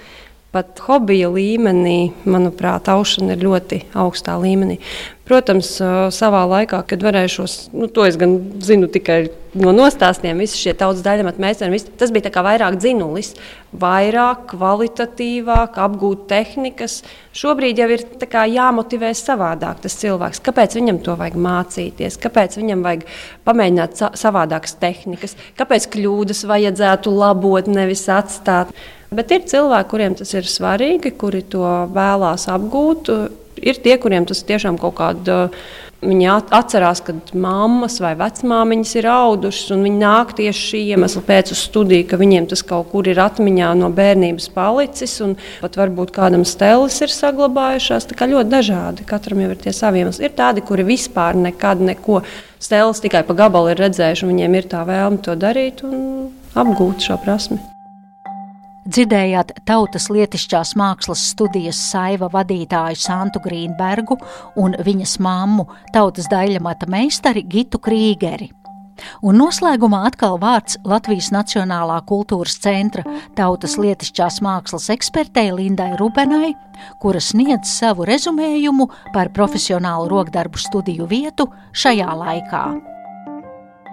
pat 0.53 0.81
hobija 0.87 1.29
līmenī, 1.31 2.11
manuprāt, 2.25 2.89
aušana 2.89 3.35
ir 3.35 3.45
ļoti 3.45 3.83
augstā 4.01 4.35
līmenī. 4.41 4.79
Protams, 5.29 5.75
savā 6.09 6.39
laikā, 6.49 6.79
kad 6.89 7.03
varēju 7.05 7.29
šos, 7.29 7.55
nu, 7.77 7.85
to 7.93 8.01
es 8.09 8.15
gan 8.17 8.31
zinu 8.65 8.87
tikai 8.89 9.27
no 9.61 9.69
nostāstiem, 9.77 10.39
visi 10.41 10.57
šie 10.57 10.71
tautas 10.77 11.03
daļamatu 11.05 11.41
meistari, 11.43 11.77
tas 12.01 12.09
bija 12.13 12.31
vairāk 12.45 12.79
dzinulis, 12.81 13.35
vairāk, 13.77 14.47
kvalitatīvāk, 14.49 15.77
apgūt 15.85 16.23
tehnikas. 16.31 17.03
Šobrīd 17.37 17.77
jau 17.77 17.85
ir 17.93 18.05
jāmotivē 18.55 19.11
savādāk 19.13 19.83
tas 19.83 19.97
cilvēks. 20.01 20.41
Kāpēc 20.47 20.77
viņam 20.79 20.97
to 21.05 21.13
vajag 21.19 21.37
mācīties, 21.45 22.17
kāpēc 22.23 22.57
viņam 22.57 22.81
vajag 22.87 23.05
pamēģināt 23.45 24.01
savādākas 24.17 24.79
tehnikas, 24.81 25.37
kāpēc 25.59 25.85
kļūdas 25.93 26.41
vajadzētu 26.49 27.13
labot, 27.13 27.69
nevis 27.69 28.07
atstāt. 28.09 28.73
Bet 29.13 29.29
ir 29.33 29.45
cilvēki, 29.49 29.89
kuriem 29.93 30.17
tas 30.17 30.33
ir 30.33 30.49
svarīgi, 30.49 31.13
kuri 31.21 31.43
to 31.53 31.65
vēlās 31.93 32.49
apgūt 32.49 33.13
ir 33.61 33.79
tie, 33.83 33.97
kuriem 34.01 34.27
tas 34.29 34.43
tiešām 34.47 34.79
kaut 34.81 34.97
kāda. 34.99 35.47
Viņi 35.99 36.29
atcerās, 36.55 37.01
ka 37.03 37.11
mammas 37.35 37.97
vai 37.99 38.13
vecmāmiņas 38.15 38.93
ir 38.95 39.07
audušas, 39.11 39.73
un 39.75 39.81
viņi 39.83 39.97
nāk 39.99 40.29
tieši 40.37 40.61
šī 40.69 40.83
iemesla 40.93 41.21
pēc 41.27 41.49
uz 41.51 41.63
studiju, 41.67 42.05
ka 42.07 42.19
viņiem 42.21 42.45
tas 42.47 42.63
kaut 42.63 42.87
kur 42.93 43.09
ir 43.11 43.19
atmiņā 43.19 43.73
no 43.75 43.89
bērnības 43.91 44.47
palicis, 44.55 45.17
un 45.25 45.33
pat 45.59 45.75
varbūt 45.75 46.13
kādam 46.15 46.45
stēlis 46.47 47.01
ir 47.03 47.11
saglabājušās. 47.11 48.07
Tā 48.07 48.15
kā 48.15 48.29
ļoti 48.31 48.53
dažādi, 48.53 49.07
katram 49.09 49.43
jau 49.43 49.49
ir 49.51 49.59
tie 49.59 49.73
savi 49.75 50.05
iemesli. 50.05 50.29
Ir 50.29 50.37
tādi, 50.39 50.63
kuri 50.63 50.87
vispār 50.87 51.35
nekad 51.35 51.83
neko 51.83 52.21
stēlis 52.63 53.03
tikai 53.03 53.25
pa 53.27 53.35
gabalu 53.43 53.73
ir 53.73 53.83
redzējuši, 53.83 54.23
un 54.23 54.31
viņiem 54.37 54.55
ir 54.55 54.71
tā 54.71 54.85
vēlme 54.87 55.19
to 55.27 55.35
darīt 55.35 55.83
un 55.83 56.31
apgūt 56.55 57.09
šo 57.09 57.19
prasmi. 57.25 57.59
Dzirdējāt 58.89 59.51
tautas 59.69 60.07
lietišķās 60.09 60.71
mākslas 60.79 61.21
studijas 61.35 61.77
saiva 61.91 62.25
vadītāju 62.33 62.97
Santu 62.97 63.41
Grīnbergu 63.43 64.17
un 64.57 64.73
viņas 64.85 65.19
mammu, 65.21 65.67
tautas 65.93 66.29
daļamata 66.31 66.89
meistari 66.89 67.43
Gitu 67.45 67.77
Krīgeri. 67.85 68.49
Un 69.21 69.37
noslēgumā 69.39 70.01
atkal 70.09 70.39
vārds 70.41 70.79
Latvijas 70.89 71.29
Nacionālā 71.35 72.01
kultūras 72.09 72.57
centra 72.63 73.05
tautas 73.37 73.77
lietišķās 73.77 74.41
mākslas 74.43 74.89
ekspertei 74.95 75.51
Lindai 75.53 75.91
Rubenai, 76.01 76.55
kura 76.99 77.21
sniedz 77.21 77.69
savu 77.69 78.09
rezumējumu 78.09 78.89
par 79.13 79.29
profesionālu 79.35 80.09
rokdarbu 80.17 80.65
studiju 80.65 81.07
vietu 81.13 81.51
šajā 81.77 82.09
laikā. 82.25 82.63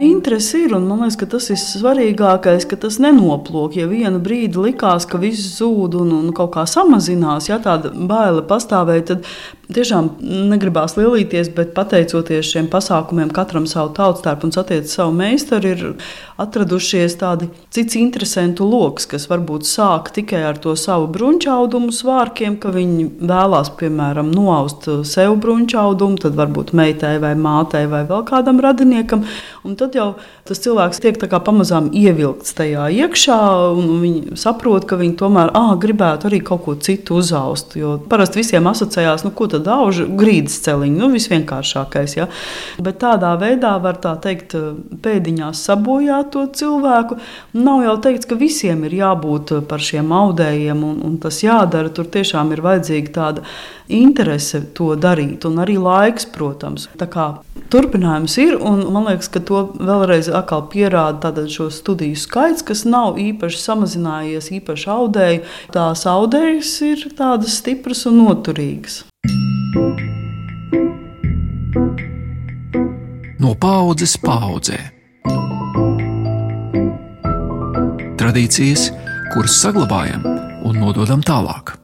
Interesi 0.01 0.59
ir, 0.67 0.75
un 0.77 0.85
man 0.85 0.99
liekas, 1.01 1.17
ka 1.17 1.27
tas 1.33 1.47
ir 1.49 1.57
svarīgākais, 1.57 2.67
ka 2.69 2.77
tas 2.77 2.99
nenoplūk. 3.01 3.79
Ja 3.79 3.87
vienu 3.89 4.21
brīdi 4.21 4.61
likās, 4.61 5.07
ka 5.09 5.17
viss 5.23 5.57
zūd 5.57 5.97
un, 5.97 6.11
un 6.19 6.35
kaut 6.37 6.53
kā 6.53 6.67
samazinās, 6.69 7.49
ja 7.49 7.57
tāda 7.65 7.95
baila 7.97 8.43
pastāvēja, 8.45 9.07
tad 9.13 9.31
tiešām 9.73 10.11
negribās 10.51 10.95
lielīties, 10.99 11.49
bet 11.57 11.73
pateicoties 11.75 12.53
šiem 12.53 12.69
pasākumiem, 12.71 13.33
katram 13.35 13.67
savu 13.71 13.95
tautstērpu 13.97 14.47
un 14.47 14.55
satiec 14.55 14.91
savu 14.91 15.15
meistaru, 15.17 15.73
ir 15.73 15.85
atradušies 16.41 17.17
tādi 17.19 17.49
cits 17.75 17.97
interesantu 17.99 18.67
lokus, 18.69 19.09
kas 19.11 19.27
varbūt 19.31 19.67
sāk 19.67 20.13
tikai 20.15 20.45
ar 20.51 20.61
to 20.63 20.77
savu 20.79 21.09
brunčaudumu 21.13 21.95
svārkiem, 21.95 22.59
ka 22.63 22.75
viņi 22.75 23.09
vēlās, 23.27 23.73
piemēram, 23.81 24.31
noaust 24.35 24.89
sev 25.09 25.39
brunčaudumu, 25.43 26.21
tad 26.23 26.39
varbūt 26.39 26.75
meitai 26.77 27.17
vai 27.23 27.35
mātei 27.39 27.87
vai 27.91 28.05
vēl 28.07 28.23
kādam 28.29 28.63
radiniekam, 28.63 29.25
un 29.67 29.79
tad 29.79 29.86
jau 29.95 30.17
tas 30.49 30.61
cilvēks 30.65 31.01
tiek 31.03 31.19
pamazām 31.47 31.89
ievilkts 31.95 32.55
tajā 32.59 32.89
iekšā, 33.05 33.39
un 33.77 34.01
viņi 34.03 34.39
saprot, 34.41 34.87
ka 34.89 34.99
viņi 35.01 35.17
tomēr 35.21 35.53
ah, 35.57 35.75
gribētu 35.81 36.31
arī 36.31 36.41
kaut 36.45 36.65
ko 36.67 36.77
citu 36.81 37.19
uzaust, 37.21 37.77
jo 37.79 37.97
parasti 38.11 38.41
visiem 38.41 38.67
asociējās, 38.71 39.27
nu, 39.27 39.33
ko 39.37 39.49
tad 39.53 39.69
auž 39.71 40.05
grīdas 40.19 40.59
celiņu, 40.65 40.99
nu, 41.01 41.11
visvienkāršākais. 41.15 42.17
Ja? 42.19 42.29
Bet 42.83 43.01
tādā 43.03 43.35
veidā 43.41 43.77
var 43.83 44.01
tā 44.03 44.15
teikt, 44.23 44.57
pēdiņās 45.05 45.65
sabojāt 45.69 46.33
to 46.35 46.47
cilvēku. 46.61 47.21
Nav 47.57 47.85
jau 47.87 47.97
teikts, 48.07 48.29
ka 48.29 48.39
visiem 48.39 48.85
ir 48.89 48.99
jābūt 49.01 49.55
par 49.71 49.83
šiem 49.83 50.13
audējiem, 50.15 50.85
un, 50.87 51.01
un 51.07 51.19
tas 51.23 51.43
jādara. 51.45 51.93
Tur 51.93 52.09
tiešām 52.13 52.53
ir 52.55 52.65
vajadzīga 52.65 53.15
tāda 53.15 53.47
interese 53.93 54.63
to 54.75 54.95
darīt, 54.99 55.47
un 55.47 55.61
arī 55.63 55.77
laiks, 55.81 56.27
protams. 56.35 56.89
Turpinājums 57.73 58.37
ir, 58.43 58.57
un 58.59 58.85
man 58.95 59.09
liekas, 59.09 59.31
ka 59.33 59.43
to 59.43 59.63
vēlreiz 59.79 60.29
pierāda 60.43 61.33
šo 61.49 61.71
studiju 61.71 62.17
skaits, 62.17 62.63
kas 62.67 62.85
nav 62.85 63.17
īpaši 63.19 63.61
samazinājies, 63.63 64.51
īpaši 64.61 64.91
audēju. 64.91 65.45
Tās 65.73 66.07
audējas 66.07 66.73
ir 66.83 67.07
tādas 67.17 67.61
stipras 67.61 68.07
un 68.07 68.21
noturīgas. 68.25 69.05
No 73.39 73.55
paudzes 73.55 74.17
paudzē. 74.19 74.79
Tradīcijas, 78.17 78.91
kuras 79.35 79.61
saglabājam 79.63 80.25
un 80.67 80.81
nododam 80.83 81.23
tālāk. 81.23 81.77